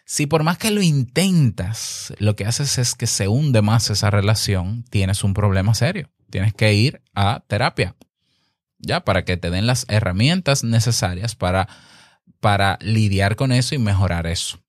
Si 0.05 0.27
por 0.27 0.43
más 0.43 0.59
que 0.59 0.69
lo 0.69 0.83
intentas, 0.83 2.13
lo 2.19 2.35
que 2.35 2.45
haces 2.45 2.77
es 2.77 2.93
que 2.93 3.07
se 3.07 3.27
hunde 3.27 3.63
más 3.63 3.89
esa 3.89 4.11
relación, 4.11 4.85
tienes 4.91 5.23
un 5.23 5.33
problema 5.33 5.73
serio. 5.73 6.11
Tienes 6.29 6.53
que 6.53 6.75
ir 6.75 7.01
a 7.15 7.43
terapia, 7.47 7.95
ya, 8.77 9.03
para 9.03 9.25
que 9.25 9.37
te 9.37 9.49
den 9.49 9.65
las 9.65 9.87
herramientas 9.89 10.63
necesarias 10.63 11.35
para, 11.35 11.67
para 12.39 12.77
lidiar 12.79 13.35
con 13.35 13.53
eso 13.53 13.73
y 13.73 13.79
mejorar 13.79 14.27
eso. 14.27 14.59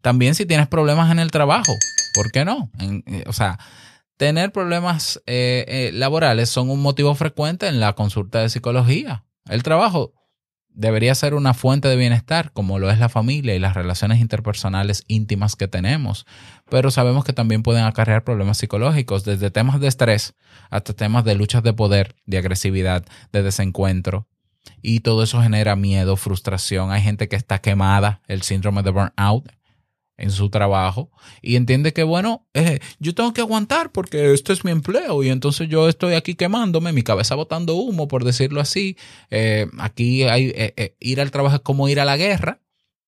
También 0.00 0.36
si 0.36 0.46
tienes 0.46 0.68
problemas 0.68 1.10
en 1.10 1.18
el 1.18 1.32
trabajo, 1.32 1.72
¿por 2.14 2.30
qué 2.32 2.44
no? 2.44 2.70
En- 2.78 3.04
eh, 3.06 3.24
o 3.26 3.32
sea, 3.32 3.58
tener 4.16 4.52
problemas 4.52 5.20
eh, 5.26 5.64
eh, 5.68 5.90
laborales 5.92 6.50
son 6.50 6.70
un 6.70 6.80
motivo 6.82 7.14
frecuente 7.14 7.68
en 7.68 7.80
la 7.80 7.94
consulta 7.94 8.40
de 8.40 8.48
psicología. 8.48 9.24
El 9.48 9.62
trabajo 9.62 10.12
debería 10.72 11.14
ser 11.14 11.34
una 11.34 11.52
fuente 11.54 11.88
de 11.88 11.96
bienestar, 11.96 12.52
como 12.52 12.78
lo 12.78 12.90
es 12.90 12.98
la 12.98 13.08
familia 13.08 13.54
y 13.54 13.58
las 13.58 13.74
relaciones 13.74 14.20
interpersonales 14.20 15.04
íntimas 15.08 15.56
que 15.56 15.68
tenemos, 15.68 16.26
pero 16.70 16.90
sabemos 16.90 17.24
que 17.24 17.32
también 17.32 17.62
pueden 17.62 17.84
acarrear 17.84 18.22
problemas 18.24 18.58
psicológicos, 18.58 19.24
desde 19.24 19.50
temas 19.50 19.80
de 19.80 19.88
estrés 19.88 20.34
hasta 20.70 20.92
temas 20.92 21.24
de 21.24 21.34
luchas 21.34 21.62
de 21.62 21.72
poder, 21.72 22.14
de 22.26 22.38
agresividad, 22.38 23.04
de 23.32 23.42
desencuentro. 23.42 24.28
Y 24.82 25.00
todo 25.00 25.22
eso 25.22 25.42
genera 25.42 25.74
miedo, 25.74 26.16
frustración. 26.16 26.92
Hay 26.92 27.02
gente 27.02 27.28
que 27.28 27.36
está 27.36 27.58
quemada, 27.60 28.20
el 28.28 28.42
síndrome 28.42 28.82
de 28.82 28.90
burnout 28.90 29.50
en 30.20 30.30
su 30.30 30.50
trabajo 30.50 31.10
y 31.42 31.56
entiende 31.56 31.92
que, 31.92 32.02
bueno, 32.02 32.46
eh, 32.54 32.78
yo 32.98 33.14
tengo 33.14 33.32
que 33.32 33.40
aguantar 33.40 33.90
porque 33.90 34.32
este 34.32 34.52
es 34.52 34.64
mi 34.64 34.70
empleo 34.70 35.22
y 35.22 35.30
entonces 35.30 35.68
yo 35.68 35.88
estoy 35.88 36.14
aquí 36.14 36.34
quemándome, 36.34 36.92
mi 36.92 37.02
cabeza 37.02 37.34
botando 37.34 37.74
humo, 37.74 38.06
por 38.06 38.24
decirlo 38.24 38.60
así. 38.60 38.96
Eh, 39.30 39.66
aquí 39.78 40.24
hay, 40.24 40.48
eh, 40.54 40.74
eh, 40.76 40.96
ir 41.00 41.20
al 41.20 41.30
trabajo 41.30 41.56
es 41.56 41.62
como 41.62 41.88
ir 41.88 42.00
a 42.00 42.04
la 42.04 42.16
guerra. 42.16 42.60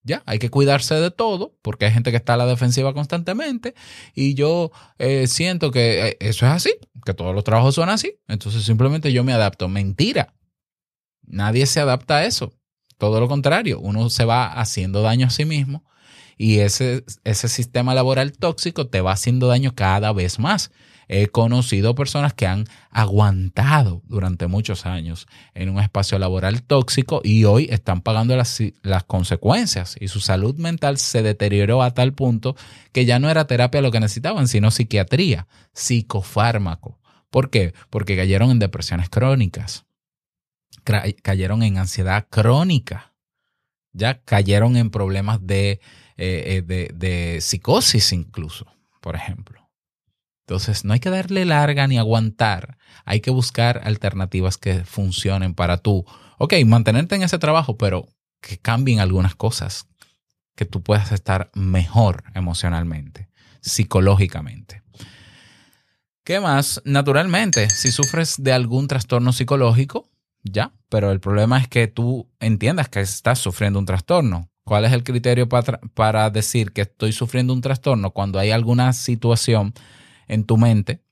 Ya, 0.04 0.24
hay 0.26 0.40
que 0.40 0.50
cuidarse 0.50 0.96
de 0.96 1.12
todo 1.12 1.56
porque 1.62 1.84
hay 1.84 1.92
gente 1.92 2.10
que 2.10 2.16
está 2.16 2.34
a 2.34 2.36
la 2.36 2.46
defensiva 2.46 2.92
constantemente 2.92 3.74
y 4.16 4.34
yo 4.34 4.72
siento 5.26 5.70
que 5.70 6.16
eso 6.18 6.44
es 6.44 6.50
así, 6.50 6.74
que 7.04 7.14
todos 7.14 7.32
los 7.32 7.44
trabajos 7.44 7.76
son 7.76 7.88
así. 7.88 8.18
Entonces 8.26 8.64
simplemente 8.64 9.12
yo 9.12 9.22
me 9.22 9.32
adapto. 9.32 9.68
Mentira. 9.68 10.34
Nadie 11.22 11.66
se 11.66 11.78
adapta 11.78 12.16
a 12.16 12.26
eso. 12.26 12.52
Todo 12.98 13.20
lo 13.20 13.28
contrario, 13.28 13.78
uno 13.78 14.10
se 14.10 14.24
va 14.24 14.46
haciendo 14.52 15.02
daño 15.02 15.28
a 15.28 15.30
sí 15.30 15.44
mismo 15.44 15.84
y 16.42 16.58
ese, 16.58 17.04
ese 17.22 17.48
sistema 17.48 17.94
laboral 17.94 18.32
tóxico 18.32 18.88
te 18.88 19.00
va 19.00 19.12
haciendo 19.12 19.46
daño 19.46 19.76
cada 19.76 20.12
vez 20.12 20.40
más. 20.40 20.72
He 21.06 21.28
conocido 21.28 21.94
personas 21.94 22.34
que 22.34 22.48
han 22.48 22.64
aguantado 22.90 24.02
durante 24.06 24.48
muchos 24.48 24.84
años 24.84 25.28
en 25.54 25.68
un 25.68 25.78
espacio 25.78 26.18
laboral 26.18 26.64
tóxico 26.64 27.20
y 27.22 27.44
hoy 27.44 27.68
están 27.70 28.00
pagando 28.00 28.36
las, 28.36 28.60
las 28.82 29.04
consecuencias 29.04 29.94
y 30.00 30.08
su 30.08 30.18
salud 30.18 30.56
mental 30.56 30.98
se 30.98 31.22
deterioró 31.22 31.80
a 31.80 31.94
tal 31.94 32.12
punto 32.12 32.56
que 32.90 33.04
ya 33.04 33.20
no 33.20 33.30
era 33.30 33.46
terapia 33.46 33.80
lo 33.80 33.92
que 33.92 34.00
necesitaban, 34.00 34.48
sino 34.48 34.72
psiquiatría, 34.72 35.46
psicofármaco. 35.74 36.98
¿Por 37.30 37.50
qué? 37.50 37.72
Porque 37.88 38.16
cayeron 38.16 38.50
en 38.50 38.58
depresiones 38.58 39.08
crónicas, 39.10 39.84
cayeron 41.22 41.62
en 41.62 41.78
ansiedad 41.78 42.26
crónica, 42.28 43.11
ya 43.92 44.22
cayeron 44.22 44.76
en 44.76 44.90
problemas 44.90 45.46
de, 45.46 45.80
eh, 46.16 46.44
eh, 46.46 46.62
de, 46.64 46.90
de 46.94 47.40
psicosis 47.40 48.12
incluso, 48.12 48.66
por 49.00 49.16
ejemplo. 49.16 49.62
Entonces, 50.46 50.84
no 50.84 50.92
hay 50.92 51.00
que 51.00 51.10
darle 51.10 51.44
larga 51.44 51.86
ni 51.86 51.98
aguantar. 51.98 52.76
Hay 53.04 53.20
que 53.20 53.30
buscar 53.30 53.80
alternativas 53.84 54.58
que 54.58 54.84
funcionen 54.84 55.54
para 55.54 55.78
tú. 55.78 56.04
Ok, 56.38 56.54
mantenerte 56.66 57.14
en 57.14 57.22
ese 57.22 57.38
trabajo, 57.38 57.78
pero 57.78 58.08
que 58.40 58.58
cambien 58.58 59.00
algunas 59.00 59.34
cosas. 59.34 59.86
Que 60.54 60.66
tú 60.66 60.82
puedas 60.82 61.12
estar 61.12 61.50
mejor 61.54 62.24
emocionalmente, 62.34 63.30
psicológicamente. 63.60 64.82
¿Qué 66.24 66.38
más? 66.38 66.82
Naturalmente, 66.84 67.70
si 67.70 67.90
sufres 67.90 68.36
de 68.38 68.52
algún 68.52 68.86
trastorno 68.86 69.32
psicológico, 69.32 70.11
ya, 70.42 70.72
pero 70.88 71.10
el 71.10 71.20
problema 71.20 71.58
es 71.58 71.68
que 71.68 71.86
tú 71.86 72.28
entiendas 72.40 72.88
que 72.88 73.00
estás 73.00 73.38
sufriendo 73.38 73.78
un 73.78 73.86
trastorno. 73.86 74.48
¿Cuál 74.64 74.84
es 74.84 74.92
el 74.92 75.02
criterio 75.02 75.48
para, 75.48 75.80
para 75.94 76.30
decir 76.30 76.72
que 76.72 76.82
estoy 76.82 77.12
sufriendo 77.12 77.52
un 77.52 77.60
trastorno 77.60 78.12
cuando 78.12 78.38
hay 78.38 78.50
alguna 78.50 78.92
situación 78.92 79.74
en 80.28 80.44
tu 80.44 80.56
mente 80.56 81.02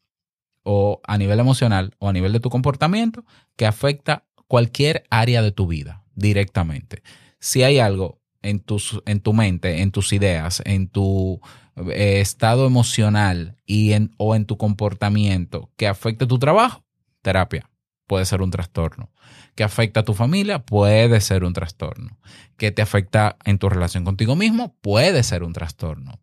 o 0.63 1.01
a 1.05 1.19
nivel 1.19 1.41
emocional 1.41 1.95
o 1.99 2.09
a 2.09 2.13
nivel 2.13 2.33
de 2.33 2.41
tu 2.41 2.49
comportamiento 2.49 3.25
que 3.57 3.67
afecta 3.67 4.25
cualquier 4.47 5.05
área 5.11 5.43
de 5.43 5.51
tu 5.51 5.67
vida 5.67 6.05
directamente? 6.15 7.03
Si 7.41 7.65
hay 7.65 7.81
algo 7.81 8.21
en, 8.43 8.61
tus, 8.61 9.03
en 9.07 9.21
tu 9.21 9.33
mente, 9.33 9.83
en 9.83 9.91
tus 9.91 10.13
ideas, 10.13 10.63
en 10.65 10.89
tu 10.89 11.41
eh, 11.77 12.21
estado 12.21 12.67
emocional 12.67 13.57
y 13.67 13.93
en, 13.93 14.13
o 14.17 14.37
en 14.37 14.47
tu 14.47 14.57
comportamiento 14.57 15.71
que 15.77 15.89
afecte 15.89 16.27
tu 16.27 16.39
trabajo, 16.39 16.85
terapia 17.23 17.71
puede 18.11 18.27
ser 18.27 18.43
un 18.43 18.51
trastorno. 18.51 19.13
Que 19.55 19.63
afecta 19.63 20.01
a 20.01 20.03
tu 20.05 20.15
familia, 20.15 20.65
puede 20.65 21.21
ser 21.21 21.45
un 21.45 21.53
trastorno. 21.53 22.19
Que 22.57 22.73
te 22.73 22.83
afecta 22.83 23.37
en 23.45 23.61
tu 23.61 23.69
relación 23.69 24.05
contigo 24.05 24.35
mismo, 24.35 24.75
puede 24.81 25.23
ser 25.23 25.45
un 25.45 25.53
trastorno. 25.53 26.19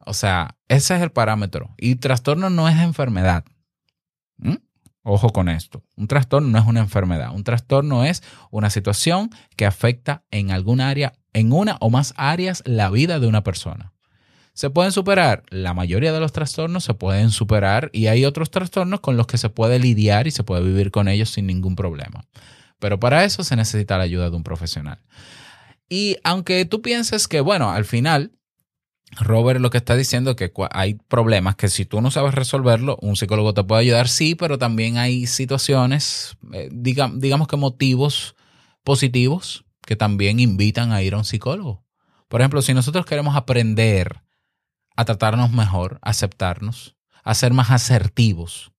O 0.00 0.14
sea, 0.14 0.56
ese 0.66 0.96
es 0.96 1.02
el 1.02 1.12
parámetro. 1.12 1.72
Y 1.78 1.94
trastorno 1.94 2.50
no 2.50 2.68
es 2.68 2.76
enfermedad. 2.78 3.44
¿Mm? 4.38 4.56
Ojo 5.04 5.28
con 5.28 5.48
esto. 5.48 5.84
Un 5.94 6.08
trastorno 6.08 6.48
no 6.48 6.58
es 6.58 6.66
una 6.66 6.80
enfermedad. 6.80 7.32
Un 7.32 7.44
trastorno 7.44 8.02
es 8.02 8.24
una 8.50 8.68
situación 8.68 9.30
que 9.54 9.64
afecta 9.64 10.24
en 10.32 10.50
alguna 10.50 10.88
área, 10.88 11.12
en 11.34 11.52
una 11.52 11.76
o 11.78 11.88
más 11.88 12.14
áreas, 12.16 12.64
la 12.66 12.90
vida 12.90 13.20
de 13.20 13.28
una 13.28 13.44
persona. 13.44 13.92
¿Se 14.56 14.70
pueden 14.70 14.90
superar? 14.90 15.42
La 15.50 15.74
mayoría 15.74 16.14
de 16.14 16.18
los 16.18 16.32
trastornos 16.32 16.82
se 16.82 16.94
pueden 16.94 17.30
superar 17.30 17.90
y 17.92 18.06
hay 18.06 18.24
otros 18.24 18.50
trastornos 18.50 19.00
con 19.00 19.18
los 19.18 19.26
que 19.26 19.36
se 19.36 19.50
puede 19.50 19.78
lidiar 19.78 20.26
y 20.26 20.30
se 20.30 20.44
puede 20.44 20.62
vivir 20.62 20.90
con 20.90 21.08
ellos 21.08 21.28
sin 21.28 21.46
ningún 21.46 21.76
problema. 21.76 22.24
Pero 22.78 22.98
para 22.98 23.24
eso 23.24 23.44
se 23.44 23.54
necesita 23.54 23.98
la 23.98 24.04
ayuda 24.04 24.30
de 24.30 24.36
un 24.36 24.44
profesional. 24.44 25.02
Y 25.90 26.16
aunque 26.24 26.64
tú 26.64 26.80
pienses 26.80 27.28
que, 27.28 27.42
bueno, 27.42 27.70
al 27.70 27.84
final, 27.84 28.32
Robert 29.20 29.60
lo 29.60 29.68
que 29.68 29.76
está 29.76 29.94
diciendo 29.94 30.30
es 30.30 30.36
que 30.36 30.50
hay 30.70 30.94
problemas 31.06 31.56
que 31.56 31.68
si 31.68 31.84
tú 31.84 32.00
no 32.00 32.10
sabes 32.10 32.34
resolverlo, 32.34 32.96
un 33.02 33.14
psicólogo 33.16 33.52
te 33.52 33.62
puede 33.62 33.82
ayudar, 33.82 34.08
sí, 34.08 34.36
pero 34.36 34.56
también 34.56 34.96
hay 34.96 35.26
situaciones, 35.26 36.38
eh, 36.54 36.70
diga- 36.72 37.12
digamos 37.14 37.46
que 37.46 37.56
motivos 37.56 38.36
positivos 38.84 39.66
que 39.82 39.96
también 39.96 40.40
invitan 40.40 40.92
a 40.92 41.02
ir 41.02 41.12
a 41.12 41.18
un 41.18 41.26
psicólogo. 41.26 41.84
Por 42.28 42.40
ejemplo, 42.40 42.62
si 42.62 42.72
nosotros 42.72 43.04
queremos 43.04 43.36
aprender 43.36 44.22
a 44.96 45.04
tratarnos 45.04 45.52
mejor, 45.52 45.98
a 46.02 46.10
aceptarnos, 46.10 46.96
a 47.22 47.34
ser 47.34 47.52
más 47.52 47.70
asertivos. 47.70 48.72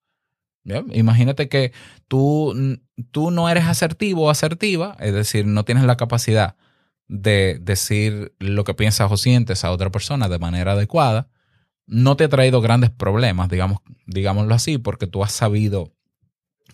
Imagínate 0.91 1.47
que 1.47 1.71
tú, 2.09 2.53
tú 3.11 3.31
no 3.31 3.47
eres 3.47 3.65
asertivo 3.65 4.25
o 4.25 4.29
asertiva, 4.29 4.97
es 4.99 5.13
decir, 5.13 5.45
no 5.45 5.63
tienes 5.63 5.85
la 5.85 5.95
capacidad 5.95 6.57
de 7.07 7.57
decir 7.61 8.33
lo 8.39 8.65
que 8.65 8.73
piensas 8.73 9.09
o 9.09 9.15
sientes 9.15 9.63
a 9.63 9.71
otra 9.71 9.91
persona 9.91 10.27
de 10.27 10.39
manera 10.39 10.73
adecuada. 10.73 11.29
No 11.85 12.17
te 12.17 12.25
ha 12.25 12.29
traído 12.29 12.59
grandes 12.59 12.89
problemas, 12.89 13.47
digamos, 13.47 13.79
digámoslo 14.07 14.53
así, 14.53 14.77
porque 14.77 15.07
tú 15.07 15.23
has 15.23 15.31
sabido 15.31 15.93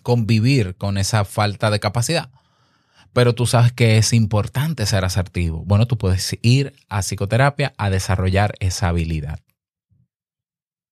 convivir 0.02 0.76
con 0.76 0.98
esa 0.98 1.24
falta 1.24 1.70
de 1.70 1.78
capacidad 1.78 2.30
pero 3.14 3.34
tú 3.34 3.46
sabes 3.46 3.72
que 3.72 3.96
es 3.96 4.12
importante 4.12 4.84
ser 4.84 5.04
asertivo. 5.04 5.64
Bueno, 5.64 5.86
tú 5.86 5.96
puedes 5.96 6.36
ir 6.42 6.74
a 6.88 7.00
psicoterapia 7.00 7.72
a 7.78 7.88
desarrollar 7.88 8.54
esa 8.58 8.88
habilidad. 8.88 9.38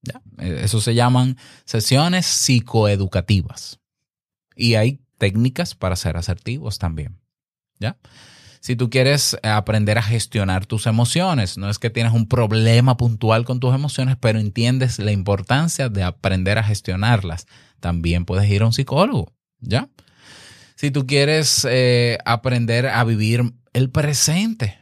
¿Ya? 0.02 0.22
Eh, 0.38 0.60
Eso 0.62 0.80
se 0.80 0.94
llaman 0.94 1.36
sesiones 1.64 2.24
psicoeducativas. 2.24 3.80
Y 4.54 4.76
hay 4.76 5.00
técnicas 5.18 5.74
para 5.74 5.96
ser 5.96 6.16
asertivos 6.16 6.78
también. 6.78 7.18
¿Ya? 7.80 7.98
Si 8.60 8.76
tú 8.76 8.88
quieres 8.88 9.36
aprender 9.42 9.98
a 9.98 10.02
gestionar 10.02 10.66
tus 10.66 10.86
emociones, 10.86 11.58
no 11.58 11.68
es 11.68 11.80
que 11.80 11.90
tienes 11.90 12.12
un 12.12 12.28
problema 12.28 12.96
puntual 12.96 13.44
con 13.44 13.58
tus 13.58 13.74
emociones, 13.74 14.16
pero 14.20 14.38
entiendes 14.38 15.00
la 15.00 15.10
importancia 15.10 15.88
de 15.88 16.04
aprender 16.04 16.58
a 16.58 16.62
gestionarlas, 16.62 17.48
también 17.80 18.24
puedes 18.24 18.48
ir 18.48 18.62
a 18.62 18.66
un 18.66 18.72
psicólogo. 18.72 19.32
¿Ya? 19.58 19.88
Si 20.82 20.90
tú 20.90 21.06
quieres 21.06 21.64
eh, 21.70 22.18
aprender 22.24 22.88
a 22.88 23.04
vivir 23.04 23.54
el 23.72 23.90
presente, 23.90 24.80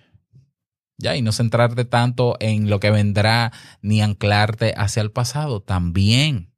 ya, 0.96 1.14
y 1.14 1.20
no 1.20 1.30
centrarte 1.30 1.84
tanto 1.84 2.38
en 2.40 2.70
lo 2.70 2.80
que 2.80 2.90
vendrá 2.90 3.52
ni 3.82 4.00
anclarte 4.00 4.72
hacia 4.78 5.02
el 5.02 5.10
pasado, 5.10 5.60
también. 5.60 6.54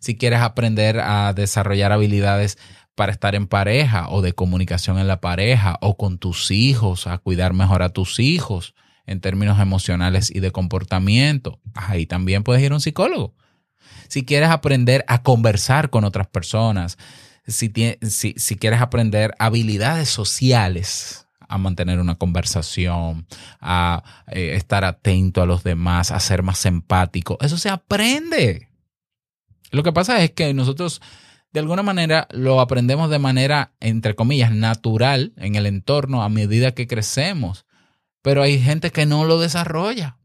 Si 0.00 0.18
quieres 0.18 0.40
aprender 0.40 1.00
a 1.00 1.32
desarrollar 1.32 1.92
habilidades 1.92 2.58
para 2.94 3.10
estar 3.10 3.34
en 3.34 3.46
pareja 3.46 4.10
o 4.10 4.20
de 4.20 4.34
comunicación 4.34 4.98
en 4.98 5.08
la 5.08 5.22
pareja 5.22 5.78
o 5.80 5.96
con 5.96 6.18
tus 6.18 6.50
hijos, 6.50 7.06
a 7.06 7.16
cuidar 7.16 7.54
mejor 7.54 7.82
a 7.82 7.88
tus 7.88 8.20
hijos 8.20 8.74
en 9.06 9.22
términos 9.22 9.58
emocionales 9.60 10.30
y 10.30 10.40
de 10.40 10.50
comportamiento, 10.50 11.58
ahí 11.72 12.04
también 12.04 12.42
puedes 12.42 12.62
ir 12.62 12.72
a 12.72 12.74
un 12.74 12.82
psicólogo. 12.82 13.34
si 14.08 14.26
quieres 14.26 14.50
aprender 14.50 15.06
a 15.08 15.22
conversar 15.22 15.88
con 15.88 16.04
otras 16.04 16.26
personas, 16.26 16.98
si, 17.46 17.72
si, 18.02 18.34
si 18.36 18.56
quieres 18.56 18.80
aprender 18.80 19.34
habilidades 19.38 20.08
sociales, 20.08 21.24
a 21.48 21.58
mantener 21.58 22.00
una 22.00 22.16
conversación, 22.16 23.26
a 23.60 24.02
eh, 24.28 24.54
estar 24.56 24.84
atento 24.84 25.42
a 25.42 25.46
los 25.46 25.62
demás, 25.62 26.10
a 26.10 26.20
ser 26.20 26.42
más 26.42 26.64
empático, 26.66 27.38
eso 27.40 27.58
se 27.58 27.68
aprende. 27.68 28.68
Lo 29.70 29.82
que 29.82 29.92
pasa 29.92 30.22
es 30.22 30.30
que 30.32 30.54
nosotros 30.54 31.00
de 31.52 31.60
alguna 31.60 31.82
manera 31.82 32.26
lo 32.32 32.60
aprendemos 32.60 33.10
de 33.10 33.20
manera, 33.20 33.72
entre 33.78 34.16
comillas, 34.16 34.50
natural 34.50 35.32
en 35.36 35.54
el 35.54 35.66
entorno 35.66 36.22
a 36.22 36.28
medida 36.28 36.74
que 36.74 36.88
crecemos. 36.88 37.64
Pero 38.22 38.42
hay 38.42 38.60
gente 38.60 38.90
que 38.90 39.06
no 39.06 39.24
lo 39.24 39.38
desarrolla. 39.38 40.18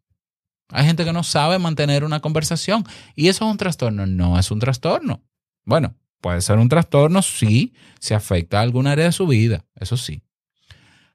Hay 0.70 0.86
gente 0.86 1.06
que 1.06 1.14
no 1.14 1.24
sabe 1.24 1.60
mantener 1.60 2.04
una 2.04 2.20
conversación. 2.20 2.84
¿Y 3.16 3.28
eso 3.28 3.46
es 3.46 3.52
un 3.52 3.58
trastorno? 3.58 4.08
No 4.08 4.40
es 4.40 4.50
un 4.50 4.60
trastorno. 4.60 5.22
Bueno, 5.66 5.96
puede 6.22 6.42
ser 6.42 6.58
un 6.58 6.70
trastorno 6.70 7.22
si 7.22 7.74
se 8.00 8.16
afecta 8.16 8.60
a 8.60 8.62
alguna 8.64 8.92
área 8.94 9.06
de 9.06 9.12
su 9.12 9.28
vida. 9.28 9.66
Eso 9.76 9.98
sí. 9.98 10.24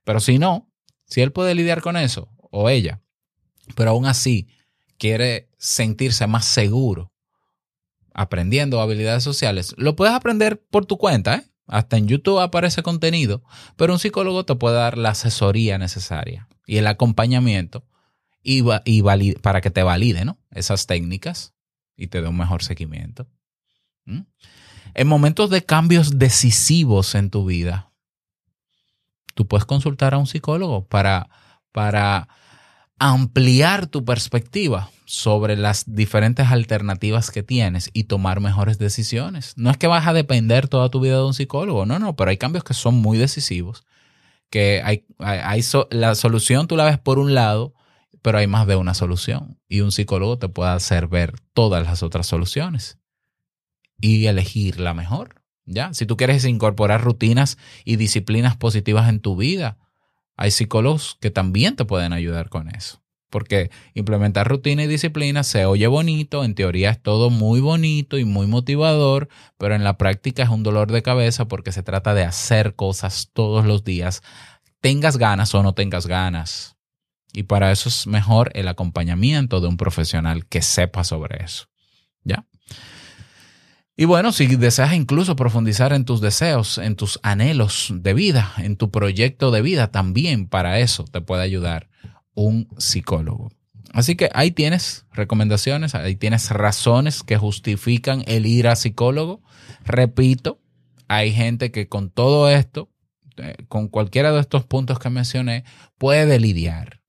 Pero 0.05 0.21
si 0.21 0.39
no, 0.39 0.71
si 1.07 1.21
él 1.23 1.33
puede 1.33 1.55
lidiar 1.55 1.81
con 1.81 1.97
eso, 1.97 2.29
o 2.51 2.69
ella, 2.69 3.01
pero 3.75 3.91
aún 3.91 4.07
así 4.07 4.49
quiere 4.99 5.49
sentirse 5.59 6.27
más 6.27 6.45
seguro 6.45 7.13
aprendiendo 8.13 8.81
habilidades 8.81 9.25
sociales, 9.25 9.75
lo 9.77 9.97
puedes 9.97 10.15
aprender 10.15 10.63
por 10.71 10.87
tu 10.87 10.99
cuenta, 10.99 11.37
¿eh? 11.37 11.43
Hasta 11.67 11.97
en 11.97 12.07
YouTube 12.07 12.41
aparece 12.41 12.83
contenido, 12.83 13.43
pero 13.77 13.95
un 13.95 13.99
psicólogo 13.99 14.45
te 14.45 14.55
puede 14.55 14.77
dar 14.77 14.99
la 14.99 15.11
asesoría 15.11 15.79
necesaria 15.79 16.47
y 16.67 16.77
el 16.77 16.87
acompañamiento 16.87 17.87
y, 18.43 18.61
va- 18.61 18.83
y 18.85 19.01
para 19.37 19.63
que 19.63 19.71
te 19.71 19.83
valide 19.83 20.27
¿no? 20.27 20.39
esas 20.51 20.87
técnicas 20.87 21.55
y 21.97 22.09
te 22.09 22.21
dé 22.21 22.29
un 22.29 22.37
mejor 22.37 22.63
seguimiento. 22.63 23.27
En 24.95 25.09
momentos 25.09 25.51
de 25.51 25.65
cambios 25.65 26.19
decisivos 26.19 27.17
en 27.17 27.29
tu 27.29 27.45
vida, 27.45 27.91
tú 29.35 29.49
puedes 29.49 29.65
consultar 29.65 30.15
a 30.15 30.19
un 30.19 30.29
psicólogo 30.29 30.87
para, 30.87 31.29
para 31.73 32.29
ampliar 32.99 33.89
tu 33.89 34.05
perspectiva 34.05 34.91
sobre 35.05 35.57
las 35.57 35.93
diferentes 35.93 36.47
alternativas 36.47 37.33
que 37.33 37.43
tienes 37.43 37.91
y 37.93 38.05
tomar 38.05 38.39
mejores 38.41 38.79
decisiones. 38.79 39.55
No 39.57 39.71
es 39.71 39.77
que 39.77 39.89
vas 39.89 40.07
a 40.07 40.13
depender 40.13 40.69
toda 40.69 40.89
tu 40.91 41.01
vida 41.01 41.17
de 41.17 41.25
un 41.25 41.35
psicólogo, 41.35 41.87
no, 41.87 41.99
no, 41.99 42.15
pero 42.15 42.31
hay 42.31 42.37
cambios 42.37 42.63
que 42.63 42.75
son 42.75 42.95
muy 42.95 43.19
decisivos, 43.19 43.85
que 44.49 44.81
hay, 44.85 45.05
hay, 45.19 45.63
la 45.91 46.15
solución 46.15 46.69
tú 46.69 46.77
la 46.77 46.85
ves 46.85 46.99
por 47.01 47.19
un 47.19 47.35
lado, 47.35 47.75
pero 48.23 48.39
hay 48.39 48.47
más 48.47 48.69
de 48.69 48.77
una 48.77 48.95
solución 48.95 49.59
y 49.69 49.81
un 49.81 49.91
psicólogo 49.91 50.39
te 50.39 50.49
puede 50.49 50.71
hacer 50.71 51.09
ver 51.09 51.35
todas 51.53 51.85
las 51.85 52.05
otras 52.05 52.29
soluciones 52.29 52.99
y 54.01 54.27
elegir 54.27 54.81
la 54.81 54.95
mejor. 54.95 55.43
¿Ya? 55.67 55.95
Si 55.95 56.05
tú 56.05 56.17
quieres 56.17 56.45
incorporar 56.45 57.03
rutinas 57.03 57.57
y 57.85 57.97
disciplinas 57.97 58.57
positivas 58.57 59.09
en 59.09 59.21
tu 59.21 59.37
vida, 59.37 59.79
hay 60.37 60.51
psicólogos 60.51 61.17
que 61.21 61.31
también 61.31 61.77
te 61.77 61.85
pueden 61.85 62.13
ayudar 62.13 62.49
con 62.49 62.69
eso. 62.75 63.03
Porque 63.31 63.71
implementar 63.95 64.47
rutina 64.47 64.85
y 64.85 64.87
disciplina 64.87 65.43
se 65.43 65.67
oye 65.67 65.87
bonito, 65.87 66.45
en 66.45 66.55
teoría 66.55 66.91
es 66.91 67.03
todo 67.03 67.31
muy 67.31 67.61
bonito 67.61 68.19
y 68.19 68.25
muy 68.25 68.47
motivador, 68.47 69.29
pero 69.59 69.75
en 69.75 69.83
la 69.83 69.97
práctica 69.99 70.43
es 70.43 70.51
un 70.51 70.63
dolor 70.63 70.93
de 70.93 71.03
cabeza 71.03 71.49
porque 71.49 71.73
se 71.73 71.83
trata 71.83 72.15
de 72.15 72.23
hacer 72.23 72.77
cosas 72.77 73.31
todos 73.33 73.65
los 73.65 73.83
días, 73.83 74.23
tengas 74.81 75.17
ganas 75.17 75.55
o 75.55 75.63
no 75.63 75.73
tengas 75.75 76.07
ganas. 76.07 76.77
Y 77.33 77.45
para 77.45 77.73
eso 77.73 77.89
es 77.89 78.07
mejor 78.07 78.53
el 78.55 78.69
acompañamiento 78.69 79.61
de 79.61 79.67
un 79.67 79.77
profesional 79.77 80.47
que 80.47 80.63
sepa 80.63 81.03
sobre 81.03 81.43
eso. 81.43 81.67
¿Ya? 82.23 82.47
Y 83.97 84.07
bueno, 84.07 84.33
si 84.33 84.47
deseas 84.57 84.93
incluso 84.93 85.37
profundizar 85.37 85.93
en 85.93 86.05
tus 86.05 86.21
deseos, 86.21 86.79
en 86.79 86.97
tus 86.97 87.21
anhelos 87.23 87.93
de 87.95 88.13
vida, 88.13 88.53
en 88.59 88.77
tu 88.77 88.91
proyecto 88.91 89.53
de 89.53 89.63
vida, 89.63 89.93
también 89.93 90.49
para 90.49 90.81
eso 90.81 91.05
te 91.05 91.21
puede 91.21 91.43
ayudar 91.43 91.89
un 92.35 92.69
psicólogo. 92.77 93.53
Así 93.93 94.17
que 94.17 94.29
ahí 94.35 94.51
tienes 94.51 95.07
recomendaciones, 95.13 95.95
ahí 95.95 96.17
tienes 96.17 96.51
razones 96.51 97.23
que 97.23 97.37
justifican 97.37 98.25
el 98.27 98.47
ir 98.47 98.67
a 98.67 98.75
psicólogo. 98.75 99.41
Repito, 99.85 100.61
hay 101.07 101.33
gente 101.33 101.71
que 101.71 101.89
con 101.89 102.11
todo 102.11 102.51
esto, 102.51 102.91
eh, 103.37 103.55
con 103.69 103.87
cualquiera 103.87 104.33
de 104.33 104.41
estos 104.41 104.65
puntos 104.65 104.99
que 104.99 105.11
mencioné, 105.11 105.63
puede 105.97 106.41
lidiar. 106.41 107.03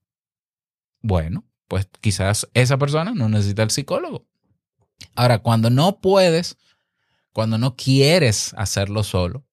Bueno, 1.02 1.44
pues 1.66 1.88
quizás 2.00 2.48
esa 2.54 2.78
persona 2.78 3.12
no 3.12 3.28
necesita 3.28 3.64
el 3.64 3.70
psicólogo. 3.70 4.28
Ahora, 5.16 5.40
cuando 5.40 5.70
no 5.70 6.00
puedes, 6.00 6.56
cuando 7.36 7.58
no 7.58 7.76
quieres 7.76 8.54
hacerlo 8.56 9.02
solo, 9.02 9.44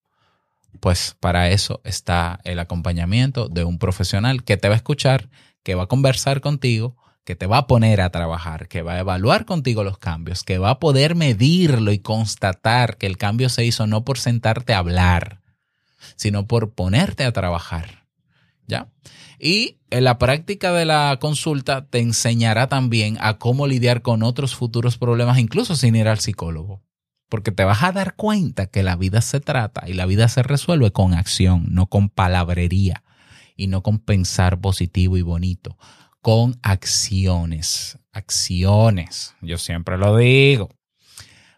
pues 0.80 1.18
para 1.20 1.50
eso 1.50 1.82
está 1.84 2.40
el 2.46 2.60
acompañamiento 2.60 3.50
de 3.50 3.66
un 3.66 3.78
profesional 3.78 4.46
que 4.46 4.56
te 4.56 4.70
va 4.70 4.76
a 4.76 4.78
escuchar, 4.78 5.30
que 5.64 5.76
va 5.76 5.84
a 5.84 5.88
conversar 5.88 6.40
contigo, 6.40 6.96
que 7.26 7.36
te 7.36 7.46
va 7.46 7.58
a 7.58 7.68
poner 7.68 8.00
a 8.00 8.10
trabajar, 8.10 8.70
que 8.70 8.84
va 8.84 8.94
a 8.94 9.00
evaluar 9.00 9.44
contigo 9.44 9.84
los 9.84 9.98
cambios, 9.98 10.44
que 10.44 10.60
va 10.60 10.70
a 10.70 10.80
poder 10.80 11.16
medirlo 11.16 11.92
y 11.92 12.00
constatar 12.00 12.96
que 12.96 13.06
el 13.06 13.18
cambio 13.18 13.50
se 13.50 13.66
hizo 13.66 13.86
no 13.86 14.06
por 14.06 14.18
sentarte 14.18 14.74
a 14.74 14.78
hablar, 14.78 15.42
sino 16.16 16.48
por 16.48 16.72
ponerte 16.72 17.26
a 17.26 17.34
trabajar. 17.34 18.06
¿Ya? 18.66 18.88
Y 19.40 19.80
en 19.90 20.06
la 20.06 20.20
práctica 20.20 20.72
de 20.72 20.86
la 20.86 21.18
consulta 21.20 21.86
te 21.88 22.00
enseñará 22.00 22.70
también 22.70 23.18
a 23.20 23.40
cómo 23.40 23.68
lidiar 23.68 24.02
con 24.02 24.24
otros 24.24 24.56
futuros 24.56 24.98
problemas, 24.98 25.38
incluso 25.38 25.76
sin 25.76 25.98
ir 25.98 26.08
al 26.08 26.22
psicólogo. 26.22 26.82
Porque 27.30 27.52
te 27.52 27.64
vas 27.64 27.84
a 27.84 27.92
dar 27.92 28.16
cuenta 28.16 28.68
que 28.68 28.84
la 28.84 28.96
vida 28.96 29.22
se 29.22 29.40
trata 29.40 29.88
y 29.88 29.94
la 29.94 30.06
vida 30.06 30.28
se 30.28 30.44
resuelve 30.44 30.92
con 30.92 31.14
acción, 31.14 31.66
no 31.70 31.88
con 31.88 32.10
palabrería 32.10 33.04
y 33.56 33.68
no 33.68 33.82
con 33.82 34.00
pensar 34.00 34.60
positivo 34.60 35.18
y 35.18 35.22
bonito, 35.22 35.78
con 36.22 36.60
acciones, 36.62 37.98
acciones. 38.12 39.36
Yo 39.42 39.58
siempre 39.58 39.98
lo 39.98 40.16
digo. 40.18 40.70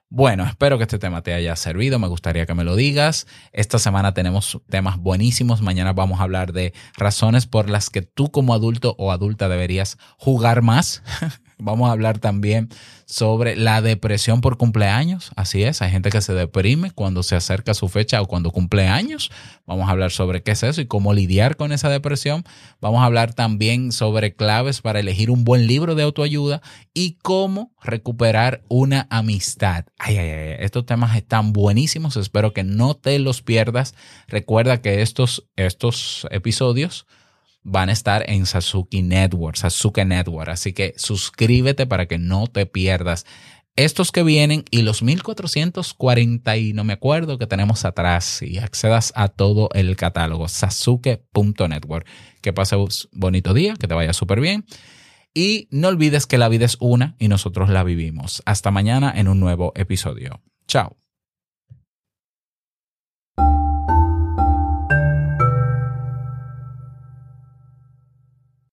Bueno, 0.09 0.45
espero 0.45 0.77
que 0.77 0.83
este 0.83 0.99
tema 0.99 1.23
te 1.23 1.33
haya 1.33 1.55
servido. 1.55 1.99
Me 1.99 2.07
gustaría 2.07 2.45
que 2.45 2.53
me 2.53 2.63
lo 2.63 2.75
digas. 2.75 3.27
Esta 3.51 3.79
semana 3.79 4.13
tenemos 4.13 4.61
temas 4.69 4.97
buenísimos. 4.97 5.61
Mañana 5.61 5.93
vamos 5.93 6.19
a 6.19 6.23
hablar 6.23 6.53
de 6.53 6.73
razones 6.95 7.47
por 7.47 7.69
las 7.69 7.89
que 7.89 8.01
tú 8.01 8.31
como 8.31 8.53
adulto 8.53 8.95
o 8.97 9.11
adulta 9.11 9.49
deberías 9.49 9.97
jugar 10.17 10.61
más. 10.61 11.03
Vamos 11.57 11.89
a 11.89 11.93
hablar 11.93 12.19
también 12.19 12.69
sobre 13.05 13.55
la 13.55 13.81
depresión 13.81 14.41
por 14.41 14.57
cumpleaños. 14.57 15.31
Así 15.35 15.63
es, 15.63 15.81
hay 15.81 15.91
gente 15.91 16.09
que 16.09 16.21
se 16.21 16.33
deprime 16.33 16.91
cuando 16.91 17.23
se 17.23 17.35
acerca 17.35 17.73
su 17.73 17.87
fecha 17.87 18.21
o 18.21 18.25
cuando 18.25 18.51
cumple 18.51 18.87
años. 18.87 19.31
Vamos 19.65 19.87
a 19.87 19.91
hablar 19.91 20.11
sobre 20.11 20.43
qué 20.43 20.51
es 20.51 20.63
eso 20.63 20.81
y 20.81 20.87
cómo 20.87 21.13
lidiar 21.13 21.55
con 21.55 21.71
esa 21.71 21.89
depresión. 21.89 22.43
Vamos 22.81 23.01
a 23.01 23.05
hablar 23.05 23.33
también 23.33 23.91
sobre 23.91 24.35
claves 24.35 24.81
para 24.81 24.99
elegir 24.99 25.31
un 25.31 25.43
buen 25.43 25.67
libro 25.67 25.95
de 25.95 26.03
autoayuda 26.03 26.61
y 26.93 27.17
cómo 27.21 27.73
recuperar 27.81 28.61
una 28.67 29.07
amistad. 29.09 29.85
Ay, 29.97 30.17
ay, 30.17 30.29
ay, 30.29 30.55
estos 30.59 30.85
temas 30.85 31.15
están 31.15 31.53
buenísimos. 31.53 32.17
Espero 32.17 32.53
que 32.53 32.63
no 32.63 32.95
te 32.95 33.17
los 33.19 33.41
pierdas. 33.41 33.95
Recuerda 34.27 34.81
que 34.81 35.01
estos, 35.01 35.47
estos 35.55 36.27
episodios 36.31 37.05
van 37.65 37.89
a 37.89 37.91
estar 37.91 38.23
en 38.29 38.45
Sasuke 38.45 39.01
Network, 39.03 39.57
Sasuke 39.57 40.05
Network. 40.05 40.49
Así 40.49 40.71
que 40.71 40.93
suscríbete 40.95 41.85
para 41.85 42.05
que 42.05 42.17
no 42.17 42.47
te 42.47 42.65
pierdas 42.65 43.25
estos 43.75 44.13
que 44.13 44.23
vienen 44.23 44.63
y 44.71 44.83
los 44.83 45.03
1440 45.03 46.57
y 46.57 46.71
no 46.71 46.85
me 46.85 46.93
acuerdo 46.93 47.37
que 47.37 47.47
tenemos 47.47 47.83
atrás 47.83 48.41
y 48.41 48.59
accedas 48.59 49.11
a 49.15 49.27
todo 49.27 49.69
el 49.73 49.97
catálogo 49.97 50.47
sasuke.network. 50.47 52.07
Que 52.41 52.53
pases 52.53 53.09
bonito 53.11 53.53
día, 53.53 53.73
que 53.73 53.87
te 53.87 53.95
vaya 53.95 54.13
súper 54.13 54.39
bien. 54.39 54.65
Y 55.33 55.67
no 55.71 55.89
olvides 55.89 56.27
que 56.27 56.37
la 56.37 56.47
vida 56.47 56.65
es 56.65 56.77
una 56.79 57.15
y 57.19 57.27
nosotros 57.27 57.69
la 57.69 57.83
vivimos. 57.83 58.41
Hasta 58.45 58.71
mañana 58.71 59.11
en 59.13 59.27
un 59.27 59.41
nuevo 59.41 59.73
episodio. 59.75 60.41
Chao. 60.67 61.04